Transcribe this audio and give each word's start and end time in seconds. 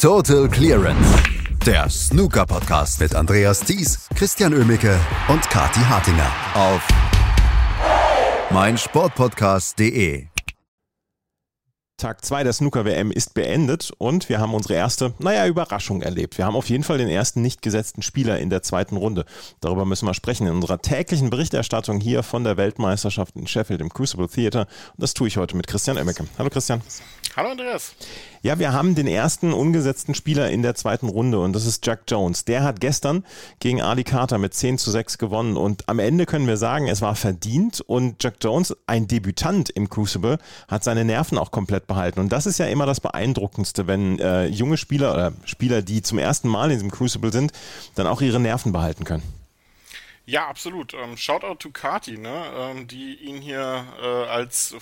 Total 0.00 0.48
Clearance. 0.48 1.22
Der 1.66 1.90
Snooker-Podcast 1.90 3.00
mit 3.00 3.14
Andreas 3.14 3.60
Thies, 3.60 4.08
Christian 4.14 4.54
Ömicke 4.54 4.98
und 5.28 5.42
Kati 5.50 5.80
Hartinger 5.80 6.32
auf 6.54 6.88
meinsportpodcast.de. 8.50 10.28
Tag 11.98 12.24
2 12.24 12.44
der 12.44 12.54
Snooker-WM 12.54 13.10
ist 13.10 13.34
beendet 13.34 13.92
und 13.98 14.30
wir 14.30 14.40
haben 14.40 14.54
unsere 14.54 14.72
erste, 14.72 15.12
naja, 15.18 15.46
Überraschung 15.46 16.00
erlebt. 16.00 16.38
Wir 16.38 16.46
haben 16.46 16.56
auf 16.56 16.70
jeden 16.70 16.82
Fall 16.82 16.96
den 16.96 17.10
ersten 17.10 17.42
nicht 17.42 17.60
gesetzten 17.60 18.00
Spieler 18.00 18.38
in 18.38 18.48
der 18.48 18.62
zweiten 18.62 18.96
Runde. 18.96 19.26
Darüber 19.60 19.84
müssen 19.84 20.06
wir 20.06 20.14
sprechen 20.14 20.46
in 20.46 20.54
unserer 20.54 20.80
täglichen 20.80 21.28
Berichterstattung 21.28 22.00
hier 22.00 22.22
von 22.22 22.42
der 22.42 22.56
Weltmeisterschaft 22.56 23.36
in 23.36 23.46
Sheffield 23.46 23.82
im 23.82 23.90
Crucible 23.90 24.28
Theater. 24.28 24.60
Und 24.60 25.02
das 25.02 25.12
tue 25.12 25.28
ich 25.28 25.36
heute 25.36 25.58
mit 25.58 25.66
Christian 25.66 25.98
Emmecke. 25.98 26.24
Hallo 26.38 26.48
Christian. 26.48 26.80
Hallo 27.36 27.50
Andreas. 27.50 27.94
Ja, 28.42 28.58
wir 28.58 28.72
haben 28.72 28.94
den 28.94 29.06
ersten 29.06 29.52
ungesetzten 29.52 30.14
Spieler 30.14 30.50
in 30.50 30.62
der 30.62 30.74
zweiten 30.74 31.10
Runde 31.10 31.38
und 31.38 31.52
das 31.52 31.66
ist 31.66 31.84
Jack 31.86 32.04
Jones. 32.08 32.46
Der 32.46 32.62
hat 32.62 32.80
gestern 32.80 33.22
gegen 33.58 33.82
Ali 33.82 34.02
Carter 34.02 34.38
mit 34.38 34.54
10 34.54 34.78
zu 34.78 34.90
6 34.90 35.18
gewonnen 35.18 35.58
und 35.58 35.86
am 35.90 35.98
Ende 35.98 36.24
können 36.24 36.46
wir 36.46 36.56
sagen, 36.56 36.88
es 36.88 37.02
war 37.02 37.16
verdient 37.16 37.82
und 37.82 38.24
Jack 38.24 38.36
Jones, 38.40 38.74
ein 38.86 39.06
Debütant 39.06 39.68
im 39.68 39.90
Crucible, 39.90 40.38
hat 40.68 40.84
seine 40.84 41.04
Nerven 41.04 41.36
auch 41.36 41.50
komplett 41.50 41.86
behalten. 41.86 42.18
Und 42.18 42.32
das 42.32 42.46
ist 42.46 42.58
ja 42.58 42.64
immer 42.64 42.86
das 42.86 43.00
Beeindruckendste, 43.00 43.86
wenn 43.86 44.18
äh, 44.18 44.46
junge 44.46 44.78
Spieler 44.78 45.12
oder 45.12 45.32
Spieler, 45.44 45.82
die 45.82 46.00
zum 46.00 46.16
ersten 46.16 46.48
Mal 46.48 46.70
in 46.70 46.76
diesem 46.76 46.90
Crucible 46.90 47.32
sind, 47.32 47.52
dann 47.94 48.06
auch 48.06 48.22
ihre 48.22 48.40
Nerven 48.40 48.72
behalten 48.72 49.04
können. 49.04 49.22
Ja, 50.24 50.48
absolut. 50.48 50.94
Ähm, 50.94 51.18
Shoutout 51.18 51.56
to 51.56 51.70
Kati, 51.72 52.16
ne? 52.16 52.44
Ähm, 52.56 52.86
die 52.86 53.16
ihn 53.16 53.42
hier 53.42 53.84
äh, 54.02 54.06
als 54.06 54.76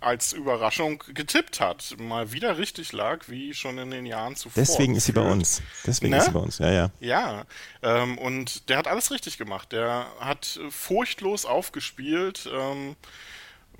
als 0.00 0.32
Überraschung 0.32 1.02
getippt 1.14 1.60
hat. 1.60 1.96
Mal 1.98 2.32
wieder 2.32 2.58
richtig 2.58 2.92
lag, 2.92 3.28
wie 3.28 3.54
schon 3.54 3.78
in 3.78 3.90
den 3.90 4.06
Jahren 4.06 4.36
zuvor. 4.36 4.62
Deswegen 4.62 4.96
ist 4.96 5.06
sie 5.06 5.12
bei 5.12 5.28
uns. 5.28 5.62
Deswegen 5.86 6.12
ne? 6.12 6.18
ist 6.18 6.26
sie 6.26 6.30
bei 6.32 6.40
uns, 6.40 6.58
ja, 6.58 6.70
ja. 6.70 6.90
Ja, 7.00 7.44
ähm, 7.82 8.18
und 8.18 8.68
der 8.68 8.78
hat 8.78 8.88
alles 8.88 9.10
richtig 9.10 9.38
gemacht. 9.38 9.72
Der 9.72 10.06
hat 10.18 10.58
furchtlos 10.70 11.44
aufgespielt. 11.44 12.48
Ähm, 12.52 12.96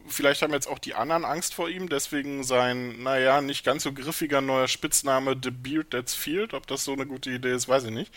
vielleicht 0.06 0.42
haben 0.42 0.52
jetzt 0.52 0.68
auch 0.68 0.78
die 0.78 0.94
anderen 0.94 1.24
Angst 1.24 1.54
vor 1.54 1.68
ihm, 1.68 1.88
deswegen 1.88 2.44
sein, 2.44 3.02
naja, 3.02 3.40
nicht 3.40 3.64
ganz 3.64 3.84
so 3.84 3.92
griffiger 3.92 4.40
neuer 4.40 4.68
Spitzname 4.68 5.36
The 5.42 5.50
Beard 5.50 5.90
That's 5.90 6.14
Field. 6.14 6.54
Ob 6.54 6.66
das 6.66 6.84
so 6.84 6.92
eine 6.92 7.06
gute 7.06 7.30
Idee 7.30 7.52
ist, 7.52 7.68
weiß 7.68 7.84
ich 7.84 7.90
nicht. 7.90 8.12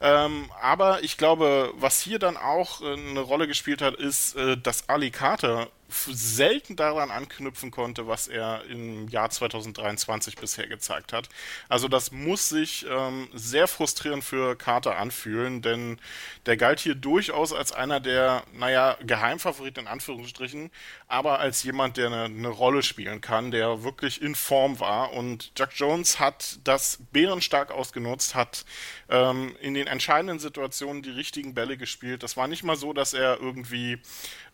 Ähm, 0.00 0.50
aber 0.60 1.02
ich 1.02 1.18
glaube, 1.18 1.72
was 1.76 2.00
hier 2.00 2.18
dann 2.18 2.36
auch 2.36 2.80
äh, 2.82 2.92
eine 2.92 3.20
Rolle 3.20 3.46
gespielt 3.46 3.82
hat, 3.82 3.94
ist, 3.96 4.36
äh, 4.36 4.56
dass 4.56 4.88
Ali 4.88 5.10
Carter 5.10 5.68
selten 5.92 6.76
daran 6.76 7.10
anknüpfen 7.10 7.70
konnte, 7.70 8.06
was 8.06 8.28
er 8.28 8.64
im 8.64 9.08
Jahr 9.08 9.30
2023 9.30 10.36
bisher 10.36 10.66
gezeigt 10.66 11.12
hat. 11.12 11.28
Also 11.68 11.88
das 11.88 12.12
muss 12.12 12.48
sich 12.48 12.86
ähm, 12.88 13.28
sehr 13.32 13.68
frustrierend 13.68 14.24
für 14.24 14.56
Carter 14.56 14.96
anfühlen, 14.96 15.62
denn 15.62 16.00
der 16.46 16.56
galt 16.56 16.80
hier 16.80 16.94
durchaus 16.94 17.52
als 17.52 17.72
einer 17.72 18.00
der, 18.00 18.44
naja, 18.52 18.96
Geheimfavoriten 19.04 19.84
in 19.84 19.88
Anführungsstrichen, 19.88 20.70
aber 21.08 21.38
als 21.40 21.62
jemand, 21.62 21.96
der 21.96 22.06
eine, 22.06 22.24
eine 22.24 22.48
Rolle 22.48 22.82
spielen 22.82 23.20
kann, 23.20 23.50
der 23.50 23.84
wirklich 23.84 24.22
in 24.22 24.34
Form 24.34 24.80
war. 24.80 25.12
Und 25.12 25.52
Jack 25.56 25.72
Jones 25.74 26.18
hat 26.18 26.58
das 26.64 26.98
bärenstark 27.12 27.70
ausgenutzt, 27.70 28.34
hat 28.34 28.64
ähm, 29.08 29.54
in 29.60 29.74
den 29.74 29.86
entscheidenden 29.86 30.38
Situationen 30.38 31.02
die 31.02 31.10
richtigen 31.10 31.54
Bälle 31.54 31.76
gespielt. 31.76 32.22
Das 32.22 32.36
war 32.36 32.48
nicht 32.48 32.64
mal 32.64 32.76
so, 32.76 32.92
dass 32.92 33.12
er 33.12 33.40
irgendwie 33.40 33.98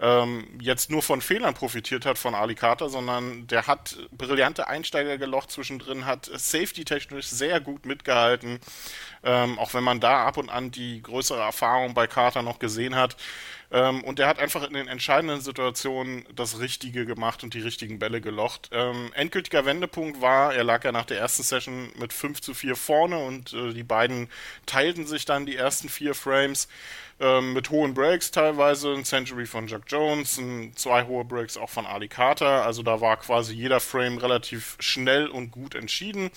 ähm, 0.01 0.47
jetzt 0.61 0.91
nur 0.91 1.03
von 1.03 1.21
Fehlern 1.29 1.53
profitiert 1.53 2.07
hat 2.07 2.17
von 2.17 2.35
Ali 2.35 2.55
Carter, 2.55 2.89
sondern 2.89 3.47
der 3.49 3.67
hat 3.67 3.99
brillante 4.11 4.67
Einsteiger 4.67 5.19
gelocht 5.19 5.51
zwischendrin, 5.51 6.07
hat 6.07 6.25
safety-technisch 6.25 7.27
sehr 7.27 7.61
gut 7.61 7.85
mitgehalten, 7.85 8.61
ähm, 9.23 9.59
auch 9.59 9.75
wenn 9.75 9.85
man 9.85 10.01
da 10.01 10.25
ab 10.25 10.39
und 10.39 10.49
an 10.49 10.71
die 10.71 11.03
größere 11.03 11.43
Erfahrung 11.43 11.93
bei 11.93 12.07
Carter 12.07 12.41
noch 12.41 12.59
gesehen 12.59 12.95
hat. 12.97 13.19
Ähm, 13.71 14.03
und 14.03 14.19
er 14.19 14.29
hat 14.29 14.39
einfach 14.39 14.67
in 14.67 14.75
den 14.75 14.89
entscheidenden 14.89 15.41
Situationen 15.41 16.25
das 16.35 16.59
Richtige 16.59 17.05
gemacht 17.05 17.45
und 17.45 17.55
die 17.55 17.61
richtigen 17.61 17.99
Bälle 17.99 18.21
gelocht. 18.21 18.71
Ähm, 18.73 19.11
endgültiger 19.15 19.67
Wendepunkt 19.67 20.21
war, 20.21 20.55
er 20.55 20.65
lag 20.65 20.85
ja 20.85 20.93
nach 20.93 21.05
der 21.05 21.19
ersten 21.19 21.43
Session 21.43 21.91
mit 21.99 22.13
5 22.13 22.41
zu 22.41 22.55
4 22.55 22.77
vorne 22.77 23.19
und 23.19 23.53
äh, 23.53 23.75
die 23.75 23.83
beiden 23.83 24.29
teilten 24.67 25.07
sich 25.07 25.25
dann 25.25 25.45
die 25.45 25.57
ersten 25.57 25.89
vier 25.89 26.15
Frames 26.15 26.69
ähm, 27.21 27.53
mit 27.53 27.71
hohen 27.71 27.95
Breaks 27.95 28.31
teilweise, 28.31 28.95
ein 28.95 29.05
Century 29.05 29.47
von 29.47 29.67
Jack 29.67 29.83
Jones, 29.89 30.39
ein, 30.39 30.73
zwei 30.77 31.05
hohe 31.05 31.25
Breaks 31.25 31.57
auch 31.57 31.69
von 31.69 31.85
Ali 31.85 32.09
Carter. 32.09 32.65
Also 32.65 32.83
da 32.83 33.01
war 33.01 33.17
quasi 33.17 33.55
jeder 33.55 33.81
Frame 33.81 34.19
relativ 34.19 34.77
schnell 34.79 35.27
und 35.27 35.51
gut 35.51 35.75
entschieden. 35.75 36.31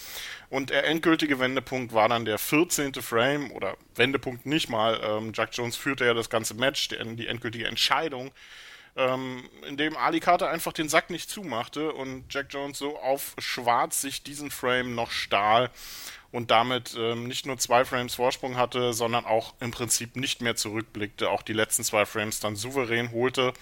Und 0.50 0.70
der 0.70 0.86
endgültige 0.86 1.40
Wendepunkt 1.40 1.94
war 1.94 2.10
dann 2.10 2.26
der 2.26 2.38
14. 2.38 2.96
Frame 2.96 3.52
oder 3.52 3.78
Wendepunkt 3.96 4.46
nicht 4.46 4.70
mal. 4.70 5.00
Ähm, 5.04 5.34
Jack 5.36 5.50
Jones 5.54 5.76
führte 5.76 6.06
ja 6.06 6.14
das 6.14 6.30
ganze 6.30 6.56
Match, 6.56 6.90
die, 6.90 7.21
die 7.22 7.28
endgültige 7.28 7.68
Entscheidung. 7.68 8.32
Ähm, 8.98 9.50
in 9.68 9.78
dem 9.78 9.96
Ali 9.96 10.20
Carter 10.20 10.50
einfach 10.50 10.74
den 10.74 10.90
Sack 10.90 11.10
nicht 11.10 11.30
zumachte 11.30 11.94
und 11.94 12.26
Jack 12.30 12.48
Jones 12.50 12.78
so 12.78 13.00
auf 13.00 13.36
schwarz 13.38 14.02
sich 14.02 14.24
diesen 14.24 14.52
Frame 14.52 14.96
noch 14.96 15.12
stahl 15.12 15.70
und 16.32 16.50
damit 16.50 16.96
ähm, 16.98 17.28
nicht 17.28 17.46
nur 17.46 17.58
zwei 17.58 17.84
Frames 17.84 18.16
Vorsprung 18.16 18.56
hatte, 18.56 18.94
sondern 18.94 19.26
auch 19.26 19.54
im 19.60 19.72
Prinzip 19.72 20.16
nicht 20.16 20.42
mehr 20.42 20.56
zurückblickte, 20.56 21.30
auch 21.30 21.42
die 21.42 21.54
letzten 21.54 21.84
zwei 21.84 22.06
Frames 22.06 22.40
dann 22.40 22.56
souverän 22.56 23.12
holte. 23.12 23.54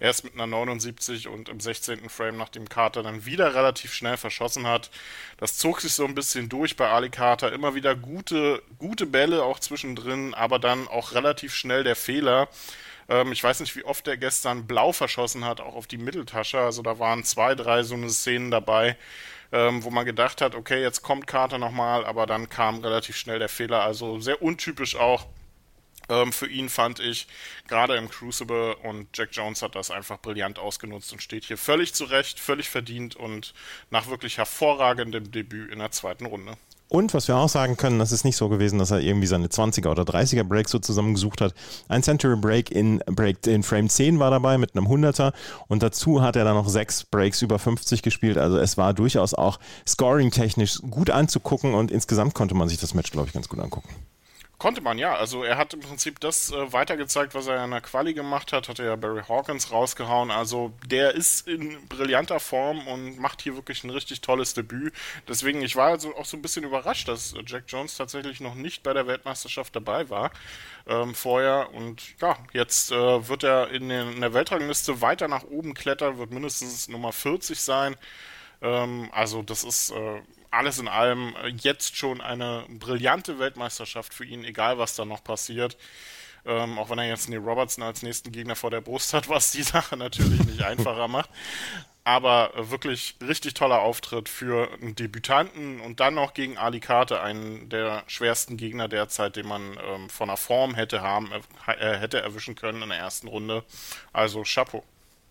Erst 0.00 0.24
mit 0.24 0.34
einer 0.34 0.46
79 0.46 1.28
und 1.28 1.48
im 1.48 1.60
16. 1.60 2.08
Frame, 2.08 2.38
nachdem 2.38 2.68
Carter 2.68 3.02
dann 3.02 3.26
wieder 3.26 3.54
relativ 3.54 3.92
schnell 3.92 4.16
verschossen 4.16 4.66
hat. 4.66 4.90
Das 5.36 5.58
zog 5.58 5.80
sich 5.80 5.92
so 5.92 6.04
ein 6.06 6.14
bisschen 6.14 6.48
durch 6.48 6.76
bei 6.76 6.88
Ali 6.88 7.10
Carter. 7.10 7.52
Immer 7.52 7.74
wieder 7.74 7.94
gute, 7.94 8.62
gute 8.78 9.06
Bälle 9.06 9.44
auch 9.44 9.58
zwischendrin, 9.58 10.32
aber 10.32 10.58
dann 10.58 10.88
auch 10.88 11.12
relativ 11.12 11.54
schnell 11.54 11.84
der 11.84 11.96
Fehler. 11.96 12.48
Ähm, 13.08 13.32
ich 13.32 13.42
weiß 13.42 13.60
nicht, 13.60 13.76
wie 13.76 13.84
oft 13.84 14.06
er 14.08 14.16
gestern 14.16 14.66
blau 14.66 14.92
verschossen 14.92 15.44
hat, 15.44 15.60
auch 15.60 15.74
auf 15.74 15.86
die 15.86 15.98
Mitteltasche. 15.98 16.58
Also 16.58 16.82
da 16.82 16.98
waren 16.98 17.24
zwei, 17.24 17.54
drei 17.54 17.82
so 17.82 17.94
eine 17.94 18.10
Szenen 18.10 18.50
dabei 18.50 18.96
ähm, 19.52 19.84
wo 19.84 19.90
man 19.90 20.04
gedacht 20.04 20.40
hat, 20.40 20.56
okay, 20.56 20.82
jetzt 20.82 21.02
kommt 21.02 21.28
Carter 21.28 21.58
nochmal, 21.58 22.04
aber 22.04 22.26
dann 22.26 22.48
kam 22.48 22.80
relativ 22.80 23.16
schnell 23.16 23.38
der 23.38 23.48
Fehler. 23.48 23.84
Also 23.84 24.18
sehr 24.18 24.42
untypisch 24.42 24.96
auch 24.96 25.26
ähm, 26.08 26.32
für 26.32 26.48
ihn 26.48 26.68
fand 26.68 27.00
ich, 27.00 27.26
gerade 27.68 27.96
im 27.96 28.10
Crucible 28.10 28.76
und 28.76 29.08
Jack 29.16 29.30
Jones 29.32 29.62
hat 29.62 29.74
das 29.74 29.90
einfach 29.90 30.18
brillant 30.20 30.58
ausgenutzt 30.58 31.12
und 31.12 31.22
steht 31.22 31.44
hier 31.44 31.56
völlig 31.56 31.94
zurecht, 31.94 32.38
völlig 32.40 32.68
verdient 32.68 33.16
und 33.16 33.54
nach 33.90 34.08
wirklich 34.08 34.38
hervorragendem 34.38 35.30
Debüt 35.30 35.72
in 35.72 35.78
der 35.78 35.92
zweiten 35.92 36.26
Runde. 36.26 36.56
Und 36.88 37.14
was 37.14 37.28
wir 37.28 37.36
auch 37.36 37.48
sagen 37.48 37.76
können, 37.76 37.98
das 37.98 38.12
ist 38.12 38.24
nicht 38.24 38.36
so 38.36 38.48
gewesen, 38.48 38.78
dass 38.78 38.90
er 38.90 39.00
irgendwie 39.00 39.26
seine 39.26 39.48
20er 39.48 39.90
oder 39.90 40.02
30er 40.02 40.44
Breaks 40.44 40.70
so 40.70 40.78
zusammengesucht 40.78 41.40
hat. 41.40 41.54
Ein 41.88 42.02
Century 42.02 42.36
Break 42.36 42.70
in, 42.70 42.98
Break 43.06 43.46
in 43.46 43.62
Frame 43.62 43.88
10 43.88 44.18
war 44.18 44.30
dabei 44.30 44.58
mit 44.58 44.76
einem 44.76 44.86
100er 44.86 45.32
und 45.66 45.82
dazu 45.82 46.22
hat 46.22 46.36
er 46.36 46.44
dann 46.44 46.54
noch 46.54 46.68
sechs 46.68 47.04
Breaks 47.04 47.42
über 47.42 47.58
50 47.58 48.02
gespielt. 48.02 48.38
Also 48.38 48.58
es 48.58 48.76
war 48.76 48.94
durchaus 48.94 49.34
auch 49.34 49.58
scoring-technisch 49.88 50.82
gut 50.90 51.10
anzugucken 51.10 51.74
und 51.74 51.90
insgesamt 51.90 52.34
konnte 52.34 52.54
man 52.54 52.68
sich 52.68 52.78
das 52.78 52.94
Match, 52.94 53.10
glaube 53.10 53.28
ich, 53.28 53.34
ganz 53.34 53.48
gut 53.48 53.60
angucken. 53.60 53.88
Konnte 54.64 54.80
man, 54.80 54.96
ja. 54.96 55.14
Also 55.14 55.44
er 55.44 55.58
hat 55.58 55.74
im 55.74 55.80
Prinzip 55.80 56.20
das 56.20 56.50
äh, 56.50 56.72
weitergezeigt, 56.72 57.34
was 57.34 57.48
er 57.48 57.62
in 57.62 57.70
der 57.72 57.82
Quali 57.82 58.14
gemacht 58.14 58.50
hat, 58.50 58.70
hat 58.70 58.78
er 58.78 58.86
ja 58.86 58.96
Barry 58.96 59.20
Hawkins 59.28 59.70
rausgehauen. 59.70 60.30
Also 60.30 60.72
der 60.86 61.14
ist 61.14 61.46
in 61.46 61.86
brillanter 61.86 62.40
Form 62.40 62.88
und 62.88 63.18
macht 63.18 63.42
hier 63.42 63.56
wirklich 63.56 63.84
ein 63.84 63.90
richtig 63.90 64.22
tolles 64.22 64.54
Debüt. 64.54 64.94
Deswegen, 65.28 65.60
ich 65.60 65.76
war 65.76 65.90
also 65.90 66.16
auch 66.16 66.24
so 66.24 66.38
ein 66.38 66.40
bisschen 66.40 66.64
überrascht, 66.64 67.08
dass 67.08 67.34
Jack 67.44 67.64
Jones 67.68 67.98
tatsächlich 67.98 68.40
noch 68.40 68.54
nicht 68.54 68.82
bei 68.82 68.94
der 68.94 69.06
Weltmeisterschaft 69.06 69.76
dabei 69.76 70.08
war 70.08 70.30
ähm, 70.86 71.14
vorher. 71.14 71.68
Und 71.74 72.18
ja, 72.22 72.38
jetzt 72.54 72.90
äh, 72.90 73.28
wird 73.28 73.42
er 73.42 73.70
in, 73.70 73.90
den, 73.90 74.14
in 74.14 74.22
der 74.22 74.32
Weltrangliste 74.32 75.02
weiter 75.02 75.28
nach 75.28 75.44
oben 75.44 75.74
klettern, 75.74 76.16
wird 76.16 76.30
mindestens 76.30 76.88
Nummer 76.88 77.12
40 77.12 77.60
sein. 77.60 77.96
Ähm, 78.62 79.10
also 79.12 79.42
das 79.42 79.62
ist 79.62 79.90
äh, 79.90 80.22
alles 80.54 80.78
in 80.78 80.88
allem 80.88 81.34
äh, 81.42 81.48
jetzt 81.48 81.96
schon 81.96 82.20
eine 82.20 82.64
brillante 82.68 83.38
Weltmeisterschaft 83.38 84.14
für 84.14 84.24
ihn, 84.24 84.44
egal 84.44 84.78
was 84.78 84.94
da 84.94 85.04
noch 85.04 85.22
passiert. 85.24 85.76
Ähm, 86.46 86.78
auch 86.78 86.90
wenn 86.90 86.98
er 86.98 87.08
jetzt 87.08 87.28
Neil 87.28 87.38
Robertson 87.38 87.82
als 87.82 88.02
nächsten 88.02 88.30
Gegner 88.30 88.54
vor 88.54 88.70
der 88.70 88.82
Brust 88.82 89.14
hat, 89.14 89.28
was 89.30 89.50
die 89.50 89.62
Sache 89.62 89.96
natürlich 89.96 90.44
nicht 90.44 90.62
einfacher 90.62 91.08
macht. 91.08 91.30
Aber 92.04 92.54
äh, 92.54 92.70
wirklich 92.70 93.16
richtig 93.26 93.54
toller 93.54 93.80
Auftritt 93.80 94.28
für 94.28 94.70
einen 94.74 94.94
Debütanten 94.94 95.80
und 95.80 96.00
dann 96.00 96.14
noch 96.14 96.34
gegen 96.34 96.58
Ali 96.58 96.80
Karte, 96.80 97.22
einen 97.22 97.70
der 97.70 98.04
schwersten 98.06 98.56
Gegner 98.58 98.88
derzeit, 98.88 99.36
den 99.36 99.46
man 99.46 99.78
ähm, 99.82 100.10
von 100.10 100.28
der 100.28 100.36
Form 100.36 100.74
hätte 100.74 101.00
haben, 101.00 101.30
äh, 101.66 101.96
hätte 101.96 102.20
erwischen 102.20 102.56
können 102.56 102.82
in 102.82 102.90
der 102.90 102.98
ersten 102.98 103.28
Runde. 103.28 103.64
Also 104.12 104.42
Chapeau. 104.44 104.84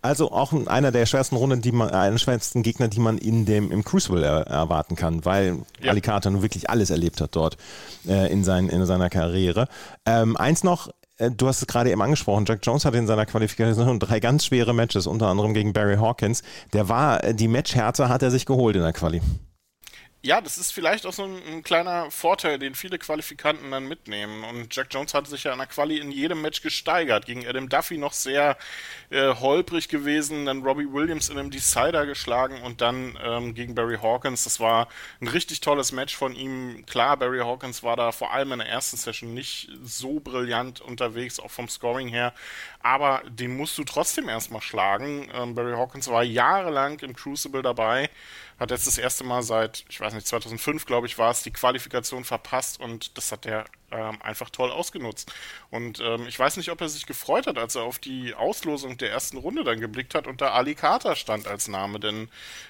Also 0.04 0.30
auch 0.30 0.52
einer 0.66 0.92
der 0.92 1.06
schwersten 1.06 1.34
Runden, 1.34 1.62
die 1.62 1.72
man, 1.72 1.88
einer 1.88 2.18
schwersten 2.18 2.62
Gegner, 2.62 2.88
die 2.88 3.00
man 3.00 3.16
in 3.16 3.46
dem 3.46 3.72
im 3.72 3.84
Crucible 3.84 4.22
er, 4.22 4.46
erwarten 4.46 4.96
kann, 4.96 5.24
weil 5.24 5.60
ja. 5.80 5.92
Alicata 5.92 6.28
nun 6.28 6.42
wirklich 6.42 6.68
alles 6.68 6.90
erlebt 6.90 7.22
hat 7.22 7.34
dort 7.34 7.56
äh, 8.06 8.30
in, 8.30 8.44
sein, 8.44 8.68
in 8.68 8.84
seiner 8.84 9.08
Karriere. 9.08 9.66
Ähm, 10.04 10.36
eins 10.36 10.62
noch, 10.62 10.90
äh, 11.16 11.30
du 11.30 11.48
hast 11.48 11.62
es 11.62 11.66
gerade 11.66 11.90
eben 11.90 12.02
angesprochen, 12.02 12.44
Jack 12.46 12.60
Jones 12.62 12.84
hatte 12.84 12.98
in 12.98 13.06
seiner 13.06 13.24
Qualifikation 13.24 13.98
drei 13.98 14.20
ganz 14.20 14.44
schwere 14.44 14.74
Matches, 14.74 15.06
unter 15.06 15.28
anderem 15.28 15.54
gegen 15.54 15.72
Barry 15.72 15.96
Hawkins. 15.96 16.42
Der 16.74 16.90
war, 16.90 17.24
äh, 17.24 17.34
die 17.34 17.48
Matchhärte 17.48 18.10
hat 18.10 18.22
er 18.22 18.30
sich 18.30 18.44
geholt 18.44 18.76
in 18.76 18.82
der 18.82 18.92
Quali. 18.92 19.22
Ja, 20.24 20.40
das 20.40 20.56
ist 20.56 20.72
vielleicht 20.72 21.04
auch 21.04 21.12
so 21.12 21.24
ein, 21.24 21.42
ein, 21.46 21.62
kleiner 21.62 22.10
Vorteil, 22.10 22.58
den 22.58 22.74
viele 22.74 22.98
Qualifikanten 22.98 23.70
dann 23.70 23.86
mitnehmen. 23.86 24.42
Und 24.44 24.74
Jack 24.74 24.86
Jones 24.90 25.12
hat 25.12 25.26
sich 25.26 25.44
ja 25.44 25.52
in 25.52 25.58
der 25.58 25.66
Quali 25.66 25.98
in 25.98 26.10
jedem 26.10 26.40
Match 26.40 26.62
gesteigert. 26.62 27.26
Gegen 27.26 27.46
Adam 27.46 27.68
Duffy 27.68 27.98
noch 27.98 28.14
sehr 28.14 28.56
äh, 29.10 29.34
holprig 29.34 29.90
gewesen, 29.90 30.46
dann 30.46 30.62
Robbie 30.62 30.90
Williams 30.90 31.28
in 31.28 31.38
einem 31.38 31.50
Decider 31.50 32.06
geschlagen 32.06 32.62
und 32.62 32.80
dann 32.80 33.18
ähm, 33.22 33.54
gegen 33.54 33.74
Barry 33.74 33.98
Hawkins. 33.98 34.44
Das 34.44 34.60
war 34.60 34.88
ein 35.20 35.28
richtig 35.28 35.60
tolles 35.60 35.92
Match 35.92 36.16
von 36.16 36.34
ihm. 36.34 36.86
Klar, 36.86 37.18
Barry 37.18 37.40
Hawkins 37.40 37.82
war 37.82 37.96
da 37.96 38.10
vor 38.10 38.32
allem 38.32 38.52
in 38.52 38.60
der 38.60 38.68
ersten 38.68 38.96
Session 38.96 39.34
nicht 39.34 39.68
so 39.82 40.20
brillant 40.20 40.80
unterwegs, 40.80 41.38
auch 41.38 41.50
vom 41.50 41.68
Scoring 41.68 42.08
her. 42.08 42.32
Aber 42.84 43.22
den 43.28 43.56
musst 43.56 43.76
du 43.78 43.84
trotzdem 43.84 44.28
erstmal 44.28 44.60
schlagen. 44.60 45.28
Ähm, 45.34 45.54
Barry 45.54 45.72
Hawkins 45.72 46.06
war 46.08 46.22
jahrelang 46.22 47.00
im 47.00 47.16
Crucible 47.16 47.62
dabei 47.62 48.10
hat 48.58 48.70
jetzt 48.70 48.86
das 48.86 48.98
erste 48.98 49.24
Mal 49.24 49.42
seit, 49.42 49.84
ich 49.88 50.00
weiß 50.00 50.14
nicht, 50.14 50.26
2005, 50.26 50.86
glaube 50.86 51.06
ich, 51.06 51.18
war 51.18 51.30
es, 51.30 51.42
die 51.42 51.50
Qualifikation 51.50 52.24
verpasst 52.24 52.80
und 52.80 53.16
das 53.16 53.32
hat 53.32 53.46
er 53.46 53.64
ähm, 53.94 54.20
einfach 54.22 54.50
toll 54.50 54.70
ausgenutzt. 54.70 55.32
Und 55.70 56.00
ähm, 56.00 56.26
ich 56.26 56.38
weiß 56.38 56.56
nicht, 56.56 56.70
ob 56.70 56.80
er 56.80 56.88
sich 56.88 57.06
gefreut 57.06 57.46
hat, 57.46 57.58
als 57.58 57.74
er 57.74 57.82
auf 57.82 57.98
die 57.98 58.34
Auslosung 58.34 58.96
der 58.98 59.10
ersten 59.10 59.36
Runde 59.36 59.64
dann 59.64 59.80
geblickt 59.80 60.14
hat 60.14 60.26
und 60.26 60.40
da 60.40 60.50
Ali 60.50 60.74
Carter 60.74 61.16
stand 61.16 61.46
als 61.46 61.68
Name, 61.68 62.00
denn 62.00 62.28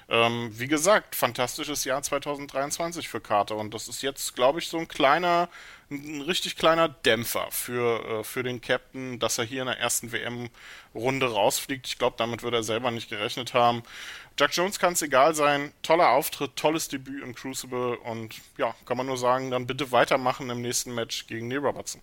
ähm, 0.09 0.51
wie 0.53 0.67
gesagt, 0.67 1.15
fantastisches 1.15 1.83
Jahr 1.83 2.01
2023 2.01 3.09
für 3.09 3.21
Carter 3.21 3.55
und 3.55 3.73
das 3.73 3.87
ist 3.87 4.01
jetzt, 4.01 4.35
glaube 4.35 4.59
ich, 4.59 4.67
so 4.67 4.77
ein 4.77 4.87
kleiner 4.87 5.49
ein 5.91 6.21
richtig 6.21 6.55
kleiner 6.55 6.89
Dämpfer 6.89 7.47
für, 7.51 8.19
äh, 8.21 8.23
für 8.23 8.43
den 8.43 8.59
Captain, 8.59 9.19
dass 9.19 9.37
er 9.37 9.45
hier 9.45 9.61
in 9.61 9.67
der 9.67 9.79
ersten 9.79 10.11
WM-Runde 10.95 11.31
rausfliegt. 11.31 11.87
Ich 11.87 11.97
glaube, 11.97 12.15
damit 12.17 12.43
würde 12.43 12.57
er 12.57 12.63
selber 12.63 12.91
nicht 12.91 13.09
gerechnet 13.09 13.53
haben. 13.53 13.83
Jack 14.39 14.55
Jones 14.55 14.79
kann 14.79 14.93
es 14.93 15.01
egal 15.01 15.35
sein. 15.35 15.71
Toller 15.81 16.09
Auftritt, 16.09 16.55
tolles 16.55 16.87
Debüt 16.87 17.23
im 17.23 17.35
Crucible 17.35 17.97
und 17.97 18.35
ja, 18.57 18.73
kann 18.85 18.97
man 18.97 19.05
nur 19.05 19.17
sagen, 19.17 19.51
dann 19.51 19.67
bitte 19.67 19.91
weitermachen 19.91 20.49
im 20.49 20.61
nächsten 20.61 20.93
Match 20.93 21.27
gegen 21.27 21.47
Neil 21.47 21.59
Robertson. 21.59 22.01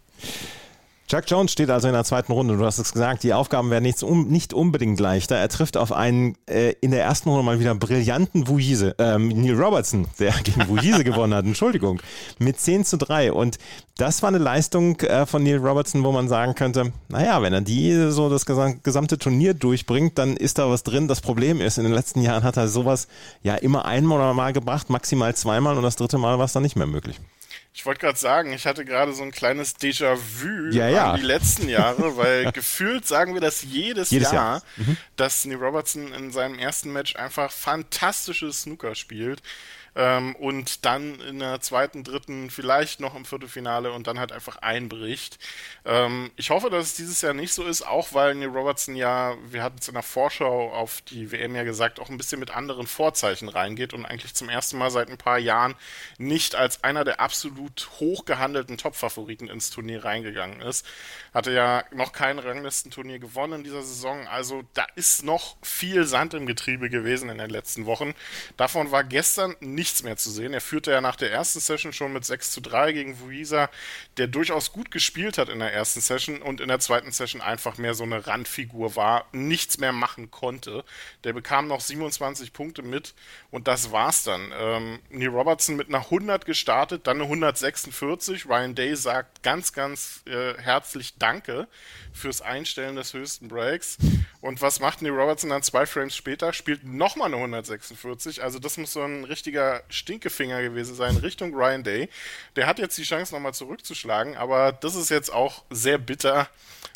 Chuck 1.12 1.25
Jones 1.26 1.53
steht 1.53 1.69
also 1.69 1.88
in 1.88 1.93
der 1.93 2.05
zweiten 2.05 2.32
Runde. 2.32 2.56
Du 2.56 2.64
hast 2.64 2.79
es 2.79 2.91
gesagt, 2.91 3.23
die 3.23 3.35
Aufgaben 3.35 3.69
werden 3.69 3.85
nicht, 3.85 4.03
um, 4.03 4.29
nicht 4.29 4.55
unbedingt 4.55 4.99
leichter. 4.99 5.37
Er 5.37 5.50
trifft 5.50 5.76
auf 5.76 5.93
einen 5.93 6.38
äh, 6.49 6.73
in 6.81 6.91
der 6.91 7.05
ersten 7.05 7.29
Runde 7.29 7.44
mal 7.44 7.61
wieder 7.61 7.75
brillanten 7.75 8.49
Vuise, 8.49 8.94
ähm, 8.97 9.29
Neil 9.29 9.62
Robertson, 9.62 10.06
der 10.19 10.32
gegen 10.43 10.67
Vuise 10.69 11.05
gewonnen 11.05 11.35
hat, 11.35 11.44
Entschuldigung, 11.44 12.00
mit 12.38 12.59
10 12.59 12.87
zu 12.87 12.97
3. 12.97 13.31
Und 13.35 13.59
das 13.99 14.23
war 14.23 14.29
eine 14.29 14.38
Leistung 14.38 15.00
äh, 15.00 15.26
von 15.26 15.43
Neil 15.43 15.59
Robertson, 15.59 16.03
wo 16.03 16.12
man 16.12 16.29
sagen 16.29 16.55
könnte, 16.55 16.94
naja, 17.11 17.43
wenn 17.43 17.53
er 17.53 17.61
die 17.61 18.11
so 18.11 18.31
das 18.31 18.47
gesamte 18.47 19.19
Turnier 19.19 19.53
durchbringt, 19.53 20.17
dann 20.17 20.35
ist 20.38 20.56
da 20.56 20.70
was 20.70 20.82
drin. 20.82 21.09
Das 21.09 21.20
Problem 21.20 21.61
ist, 21.61 21.76
in 21.76 21.85
den 21.85 21.93
letzten 21.93 22.23
Jahren 22.23 22.43
hat 22.43 22.56
er 22.56 22.69
sowas 22.69 23.06
ja 23.43 23.56
immer 23.56 23.85
einmal 23.85 24.32
mal 24.32 24.55
gebracht, 24.55 24.88
maximal 24.88 25.35
zweimal 25.37 25.76
und 25.76 25.82
das 25.82 25.97
dritte 25.97 26.17
Mal 26.17 26.38
war 26.38 26.47
es 26.47 26.55
dann 26.55 26.62
nicht 26.62 26.76
mehr 26.76 26.87
möglich. 26.87 27.20
Ich 27.75 27.87
wollte 27.87 28.01
gerade 28.01 28.19
sagen, 28.19 28.53
ich 28.53 28.67
hatte 28.67 28.85
gerade 28.85 29.15
so 29.15 29.23
ein 29.23 29.31
kleines 29.31 29.77
Déjà-vu 29.77 30.71
ja, 30.73 30.89
ja. 30.89 31.17
die 31.17 31.23
letzten 31.23 31.69
Jahre, 31.69 32.17
weil 32.19 32.53
gefühlt 32.53 33.07
sagen 33.07 33.33
wir 33.33 33.41
das 33.41 33.63
jedes, 33.63 34.11
jedes 34.11 34.31
Jahr, 34.31 34.59
Jahr. 34.59 34.63
Mhm. 34.77 34.97
dass 35.17 35.45
Neil 35.47 35.57
Robertson 35.57 36.13
in 36.13 36.31
seinem 36.33 36.59
ersten 36.59 36.93
Match 36.93 37.17
einfach 37.17 37.51
fantastisches 37.51 38.63
Snooker 38.63 38.95
spielt 38.95 39.43
ähm, 39.94 40.35
und 40.37 40.85
dann 40.85 41.21
in 41.21 41.39
der 41.41 41.61
zweiten, 41.61 42.05
dritten, 42.05 42.50
vielleicht 42.50 43.00
noch 43.00 43.15
im 43.15 43.25
Viertelfinale 43.25 43.93
und 43.93 44.06
dann 44.06 44.19
halt 44.19 44.33
einfach 44.33 44.56
einbricht. 44.56 45.39
Ähm, 45.85 46.31
ich 46.37 46.50
hoffe, 46.50 46.71
dass 46.71 46.87
es 46.87 46.94
dieses 46.94 47.21
Jahr 47.21 47.35
nicht 47.35 47.53
so 47.53 47.65
ist, 47.65 47.83
auch 47.83 48.15
weil 48.15 48.35
Neil 48.35 48.49
Robertson 48.49 48.97
ja, 48.97 49.35
wir 49.44 49.62
hatten 49.62 49.79
es 49.81 49.89
in 49.89 49.94
der 49.94 50.03
Vorschau 50.03 50.73
auf 50.73 51.03
die 51.03 51.31
WM 51.31 51.55
ja 51.55 51.65
gesagt, 51.65 52.00
auch 52.00 52.09
ein 52.09 52.17
bisschen 52.17 52.41
mit 52.41 52.50
anderen 52.50 52.87
Vorzeichen 52.87 53.49
reingeht 53.49 53.93
und 53.93 54.06
eigentlich 54.06 54.35
zum 54.35 54.49
ersten 54.49 54.79
Mal 54.79 54.91
seit 54.91 55.11
ein 55.11 55.19
paar 55.19 55.39
Jahren 55.39 55.75
nicht 56.19 56.55
als 56.55 56.83
einer 56.85 57.05
der 57.05 57.21
absolut 57.21 57.91
hochgehandelten 58.00 58.79
Top-Favoriten 58.79 59.49
ins 59.49 59.71
Turnier 59.71 60.05
reingegangen 60.05 60.61
ist. 60.62 60.87
Hatte 61.35 61.53
ja 61.53 61.85
noch 61.93 62.12
kein 62.12 62.38
Ranglistenturnier 62.38 63.19
gewonnen 63.19 63.55
in 63.55 63.65
dieser 63.65 63.83
Saison, 63.83 64.27
also 64.29 64.62
da 64.75 64.87
ist 64.95 65.25
noch 65.25 65.56
viel 65.62 66.05
Sand 66.05 66.35
im 66.35 66.47
Getriebe 66.47 66.88
gewesen 66.88 67.29
in 67.29 67.38
den 67.38 67.50
letzten 67.50 67.87
Wochen. 67.87 68.15
Davon 68.56 68.91
war 68.91 69.05
gestern 69.05 69.55
nicht 69.61 69.81
nichts 69.82 70.05
mehr 70.05 70.17
zu 70.17 70.31
sehen. 70.31 70.55
Er 70.55 70.61
führte 70.61 70.93
ja 70.93 71.00
nach 71.00 71.17
der 71.17 71.32
ersten 71.32 71.58
Session 71.58 71.93
schon 71.93 72.12
mit 72.12 72.25
6 72.25 72.52
zu 72.52 72.61
3 72.61 72.93
gegen 72.93 73.19
Vuisa, 73.19 73.69
der 74.17 74.29
durchaus 74.29 74.70
gut 74.70 74.93
gespielt 74.93 75.38
hat 75.38 75.49
in 75.49 75.58
der 75.58 75.73
ersten 75.73 76.00
Session 76.00 76.40
und 76.40 76.61
in 76.61 76.69
der 76.69 76.79
zweiten 76.79 77.11
Session 77.11 77.40
einfach 77.40 77.79
mehr 77.79 77.94
so 77.94 78.05
eine 78.05 78.25
Randfigur 78.25 78.94
war, 78.94 79.26
nichts 79.32 79.79
mehr 79.79 79.90
machen 79.90 80.31
konnte. 80.31 80.84
Der 81.25 81.32
bekam 81.32 81.67
noch 81.67 81.81
27 81.81 82.52
Punkte 82.52 82.82
mit 82.82 83.14
und 83.50 83.67
das 83.67 83.90
war's 83.90 84.23
dann. 84.23 84.52
Ähm, 84.56 85.00
Neil 85.11 85.31
Robertson 85.31 85.75
mit 85.75 85.88
einer 85.88 86.05
100 86.05 86.46
gestartet, 86.46 87.08
dann 87.08 87.17
eine 87.17 87.25
146. 87.25 88.46
Ryan 88.49 88.76
Day 88.76 88.94
sagt 88.94 89.43
ganz, 89.43 89.73
ganz 89.73 90.23
äh, 90.26 90.55
herzlich 90.58 91.14
Danke 91.19 91.67
fürs 92.12 92.40
Einstellen 92.40 92.94
des 92.94 93.14
höchsten 93.14 93.49
Breaks. 93.49 93.99
Und 94.40 94.62
was 94.62 94.78
macht 94.78 95.02
Neil 95.02 95.12
Robertson 95.12 95.50
dann 95.50 95.62
zwei 95.62 95.87
Frames 95.87 96.14
später? 96.14 96.52
Spielt 96.52 96.85
nochmal 96.85 97.28
eine 97.28 97.37
146. 97.37 98.43
Also 98.44 98.61
das 98.61 98.76
muss 98.76 98.93
so 98.93 99.02
ein 99.02 99.25
richtiger 99.25 99.72
Stinkefinger 99.89 100.63
gewesen 100.63 100.95
sein 100.95 101.17
Richtung 101.17 101.55
Ryan 101.55 101.83
Day. 101.83 102.09
Der 102.57 102.67
hat 102.67 102.79
jetzt 102.79 102.99
die 102.99 103.03
Chance 103.03 103.35
nochmal 103.35 103.55
zurückzuschlagen, 103.55 104.37
aber 104.37 104.73
das 104.73 104.95
ist 104.95 105.09
jetzt 105.09 105.33
auch 105.33 105.65
sehr 105.71 105.99
bitter. 105.99 106.49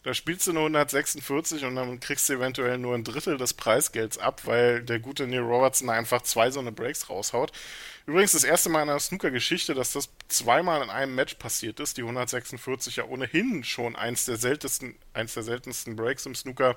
Da 0.05 0.14
spielst 0.14 0.46
du 0.46 0.50
eine 0.50 0.61
146 0.61 1.64
und 1.64 1.76
dann 1.76 2.00
kriegst 2.00 2.28
du 2.28 2.34
eventuell 2.34 2.78
nur 2.78 2.94
ein 2.94 3.05
Drittel 3.05 3.38
des 3.38 3.55
Preisgelds 3.55 4.19
ab, 4.19 4.43
weil 4.44 4.82
der 4.82 4.99
gute 4.99 5.26
Neil 5.26 5.40
Robertson 5.40 5.90
einfach 5.90 6.23
zwei 6.23 6.50
so 6.50 6.61
eine 6.61 6.73
Breaks 6.73 7.08
raushaut. 7.08 7.52
Übrigens 8.08 8.32
das 8.32 8.44
erste 8.44 8.68
Mal 8.68 8.82
in 8.82 8.88
der 8.88 9.00
Snooker-Geschichte, 9.00 9.74
dass 9.74 9.92
das 9.92 10.08
zweimal 10.28 10.80
in 10.80 10.90
einem 10.90 11.16
Match 11.16 11.34
passiert 11.34 11.80
ist. 11.80 11.96
Die 11.96 12.02
146 12.02 12.96
ja 12.96 13.04
ohnehin 13.04 13.64
schon 13.64 13.96
eins 13.96 14.26
der 14.26 14.36
seltensten, 14.36 14.94
eins 15.12 15.34
der 15.34 15.42
seltensten 15.42 15.96
Breaks 15.96 16.24
im 16.24 16.36
Snooker. 16.36 16.76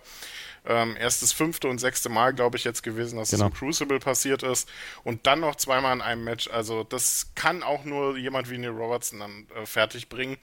Ähm, 0.65 0.97
erst 0.99 1.21
das 1.21 1.31
fünfte 1.31 1.67
und 1.67 1.77
sechste 1.77 2.09
Mal, 2.09 2.33
glaube 2.33 2.57
ich, 2.57 2.63
jetzt 2.63 2.81
gewesen, 2.81 3.17
dass 3.17 3.29
genau. 3.29 3.45
es 3.45 3.51
im 3.51 3.57
Crucible 3.57 3.99
passiert 3.99 4.41
ist. 4.41 4.67
Und 5.03 5.27
dann 5.27 5.41
noch 5.41 5.55
zweimal 5.55 5.93
in 5.95 6.01
einem 6.01 6.23
Match. 6.23 6.47
Also 6.49 6.83
das 6.83 7.27
kann 7.35 7.61
auch 7.61 7.85
nur 7.85 8.17
jemand 8.17 8.49
wie 8.49 8.57
Neil 8.57 8.71
Robertson 8.71 9.19
dann 9.19 9.47
äh, 9.55 9.67
fertig 9.67 10.09
bringen. 10.09 10.37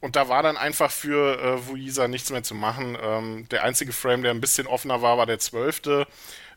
Und 0.00 0.14
da 0.14 0.28
war 0.28 0.44
dann 0.44 0.56
einfach 0.56 0.92
für 0.92 1.42
äh, 1.42 1.68
Vuisa 1.68 2.06
nichts 2.06 2.30
mehr 2.30 2.44
zu 2.44 2.54
machen. 2.54 2.96
Ähm, 3.02 3.48
der 3.50 3.64
einzige 3.64 3.92
Frame, 3.92 4.22
der 4.22 4.30
ein 4.30 4.40
bisschen 4.40 4.68
offener 4.68 5.02
war, 5.02 5.18
war 5.18 5.26
der 5.26 5.40
zwölfte, 5.40 6.06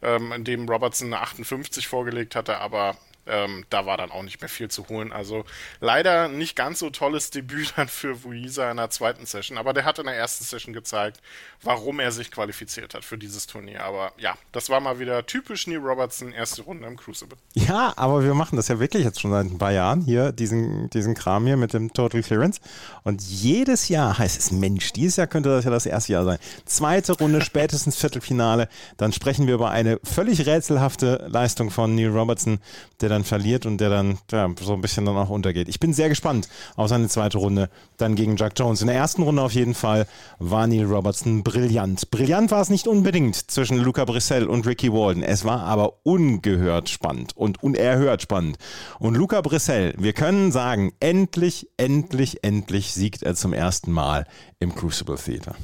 ähm, 0.03 0.31
in 0.31 0.43
dem 0.43 0.69
Robertson 0.69 1.07
eine 1.07 1.23
58 1.23 1.87
vorgelegt 1.87 2.35
hatte, 2.35 2.59
aber 2.59 2.97
ähm, 3.25 3.65
da 3.69 3.85
war 3.85 3.97
dann 3.97 4.11
auch 4.11 4.23
nicht 4.23 4.41
mehr 4.41 4.49
viel 4.49 4.69
zu 4.69 4.87
holen. 4.89 5.11
Also 5.11 5.45
leider 5.79 6.27
nicht 6.27 6.55
ganz 6.55 6.79
so 6.79 6.89
tolles 6.89 7.29
Debüt 7.29 7.73
dann 7.75 7.87
für 7.87 8.23
Vuisa 8.23 8.69
in 8.69 8.77
der 8.77 8.89
zweiten 8.89 9.25
Session, 9.25 9.57
aber 9.57 9.73
der 9.73 9.85
hat 9.85 9.99
in 9.99 10.05
der 10.05 10.15
ersten 10.15 10.43
Session 10.43 10.73
gezeigt, 10.73 11.21
warum 11.61 11.99
er 11.99 12.11
sich 12.11 12.31
qualifiziert 12.31 12.93
hat 12.93 13.05
für 13.05 13.17
dieses 13.17 13.47
Turnier. 13.47 13.83
Aber 13.83 14.11
ja, 14.17 14.35
das 14.51 14.69
war 14.69 14.79
mal 14.79 14.99
wieder 14.99 15.25
typisch 15.25 15.67
Neil 15.67 15.77
Robertson, 15.77 16.31
erste 16.33 16.63
Runde 16.63 16.87
im 16.87 16.97
Crucible. 16.97 17.37
Ja, 17.53 17.93
aber 17.95 18.23
wir 18.23 18.33
machen 18.33 18.55
das 18.55 18.67
ja 18.67 18.79
wirklich 18.79 19.03
jetzt 19.03 19.21
schon 19.21 19.31
seit 19.31 19.45
ein 19.45 19.57
paar 19.57 19.71
Jahren 19.71 20.01
hier, 20.01 20.31
diesen, 20.31 20.89
diesen 20.89 21.13
Kram 21.13 21.45
hier 21.45 21.57
mit 21.57 21.73
dem 21.73 21.93
Total 21.93 22.21
Clearance. 22.21 22.59
Und 23.03 23.21
jedes 23.21 23.89
Jahr 23.89 24.17
heißt 24.17 24.37
es, 24.37 24.51
Mensch, 24.51 24.91
dieses 24.93 25.15
Jahr 25.15 25.27
könnte 25.27 25.49
das 25.49 25.65
ja 25.65 25.71
das 25.71 25.85
erste 25.85 26.13
Jahr 26.13 26.25
sein. 26.25 26.39
Zweite 26.65 27.13
Runde, 27.13 27.41
spätestens 27.45 27.95
Viertelfinale, 27.97 28.67
dann 28.97 29.13
sprechen 29.13 29.47
wir 29.47 29.55
über 29.55 29.71
eine 29.71 29.99
völlig 30.03 30.45
rätselhafte 30.45 31.27
Leistung 31.29 31.69
von 31.69 31.95
Neil 31.95 32.09
Robertson, 32.09 32.59
der 33.01 33.12
dann 33.13 33.23
verliert 33.23 33.65
und 33.65 33.79
der 33.79 33.89
dann 33.89 34.17
ja, 34.31 34.49
so 34.59 34.73
ein 34.73 34.81
bisschen 34.81 35.05
dann 35.05 35.15
auch 35.15 35.29
untergeht. 35.29 35.69
Ich 35.69 35.79
bin 35.79 35.93
sehr 35.93 36.09
gespannt 36.09 36.49
auf 36.75 36.89
seine 36.89 37.07
zweite 37.07 37.37
Runde, 37.37 37.69
dann 37.97 38.15
gegen 38.15 38.35
Jack 38.35 38.53
Jones. 38.57 38.81
In 38.81 38.87
der 38.87 38.95
ersten 38.95 39.23
Runde 39.23 39.41
auf 39.41 39.53
jeden 39.53 39.73
Fall 39.73 40.07
war 40.39 40.67
Neil 40.67 40.85
Robertson 40.85 41.43
brillant. 41.43 42.09
Brillant 42.11 42.51
war 42.51 42.61
es 42.61 42.69
nicht 42.69 42.87
unbedingt 42.87 43.51
zwischen 43.51 43.77
Luca 43.77 44.05
Brissell 44.05 44.47
und 44.47 44.65
Ricky 44.65 44.91
Walden. 44.91 45.23
Es 45.23 45.45
war 45.45 45.61
aber 45.63 45.93
ungehört 46.03 46.89
spannend 46.89 47.35
und 47.37 47.63
unerhört 47.63 48.21
spannend. 48.21 48.57
Und 48.99 49.15
Luca 49.15 49.41
Brissell, 49.41 49.93
wir 49.97 50.13
können 50.13 50.51
sagen, 50.51 50.93
endlich, 50.99 51.69
endlich, 51.77 52.43
endlich 52.43 52.93
siegt 52.93 53.23
er 53.23 53.35
zum 53.35 53.53
ersten 53.53 53.91
Mal 53.91 54.25
im 54.59 54.73
Crucible 54.75 55.17
Theater. 55.17 55.55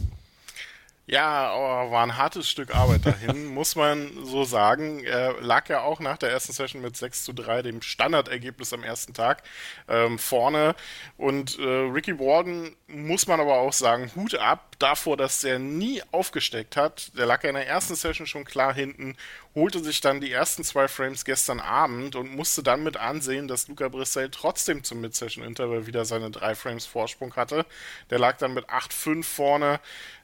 Ja, 1.11 1.55
oh, 1.55 1.89
war 1.91 2.03
ein 2.03 2.17
hartes 2.17 2.47
Stück 2.47 2.75
Arbeit 2.75 3.03
dahin, 3.03 3.47
muss 3.55 3.75
man 3.75 4.11
so 4.25 4.43
sagen. 4.43 5.03
Er 5.03 5.41
lag 5.41 5.67
ja 5.67 5.81
auch 5.81 5.99
nach 5.99 6.17
der 6.17 6.29
ersten 6.29 6.53
Session 6.53 6.83
mit 6.83 6.95
6 6.97 7.23
zu 7.23 7.33
3, 7.33 7.63
dem 7.63 7.81
Standardergebnis 7.81 8.73
am 8.73 8.83
ersten 8.83 9.15
Tag, 9.15 9.41
ähm, 9.87 10.19
vorne. 10.19 10.75
Und 11.17 11.57
äh, 11.57 11.63
Ricky 11.63 12.19
Warden 12.19 12.75
muss 12.85 13.25
man 13.25 13.39
aber 13.39 13.55
auch 13.55 13.73
sagen, 13.73 14.11
Hut 14.15 14.35
ab, 14.35 14.68
davor, 14.79 15.17
dass 15.17 15.43
er 15.43 15.59
nie 15.59 16.01
aufgesteckt 16.11 16.77
hat. 16.77 17.11
Der 17.17 17.25
lag 17.25 17.43
ja 17.43 17.49
in 17.49 17.55
der 17.55 17.67
ersten 17.67 17.95
Session 17.95 18.25
schon 18.25 18.45
klar 18.45 18.73
hinten, 18.73 19.15
holte 19.55 19.83
sich 19.83 20.01
dann 20.01 20.21
die 20.21 20.31
ersten 20.31 20.63
zwei 20.63 20.87
Frames 20.87 21.25
gestern 21.25 21.59
Abend 21.59 22.15
und 22.15 22.35
musste 22.35 22.63
dann 22.63 22.83
mit 22.83 22.97
ansehen, 22.97 23.47
dass 23.47 23.67
Luca 23.67 23.89
Brissell 23.89 24.29
trotzdem 24.29 24.83
zum 24.83 25.01
Mid-Session-Interval 25.01 25.87
wieder 25.87 26.05
seine 26.05 26.31
drei 26.31 26.55
Frames 26.55 26.85
Vorsprung 26.85 27.35
hatte. 27.35 27.65
Der 28.09 28.19
lag 28.19 28.37
dann 28.37 28.53
mit 28.53 28.69
8-5 28.69 29.23
vorne. 29.23 29.79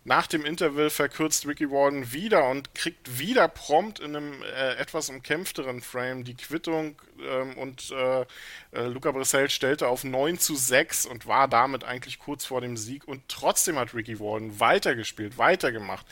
Nach 0.07 0.27
dem 0.27 0.45
Interval 0.45 0.91
verkürzt 0.91 1.47
Ricky 1.47 1.71
Warden 1.71 2.13
wieder 2.13 2.47
und 2.47 2.75
kriegt 2.75 3.17
wieder 3.17 3.47
prompt 3.47 3.99
in 3.99 4.15
einem 4.15 4.43
äh, 4.43 4.75
etwas 4.75 5.09
umkämpfteren 5.09 5.81
Frame 5.81 6.23
die 6.23 6.35
Quittung 6.35 6.95
ähm, 7.19 7.57
und 7.57 7.89
äh, 7.89 8.21
äh, 8.71 8.85
Luca 8.85 9.11
Brissell 9.11 9.49
stellte 9.49 9.87
auf 9.87 10.03
9 10.03 10.37
zu 10.37 10.55
6 10.55 11.07
und 11.07 11.25
war 11.25 11.47
damit 11.47 11.83
eigentlich 11.83 12.19
kurz 12.19 12.45
vor 12.45 12.61
dem 12.61 12.77
Sieg 12.77 13.07
und 13.07 13.23
trotzdem 13.27 13.79
hat 13.79 13.95
Ricky 13.95 14.19
Warden 14.19 14.44
weitergespielt, 14.59 15.37
weitergemacht 15.37 16.05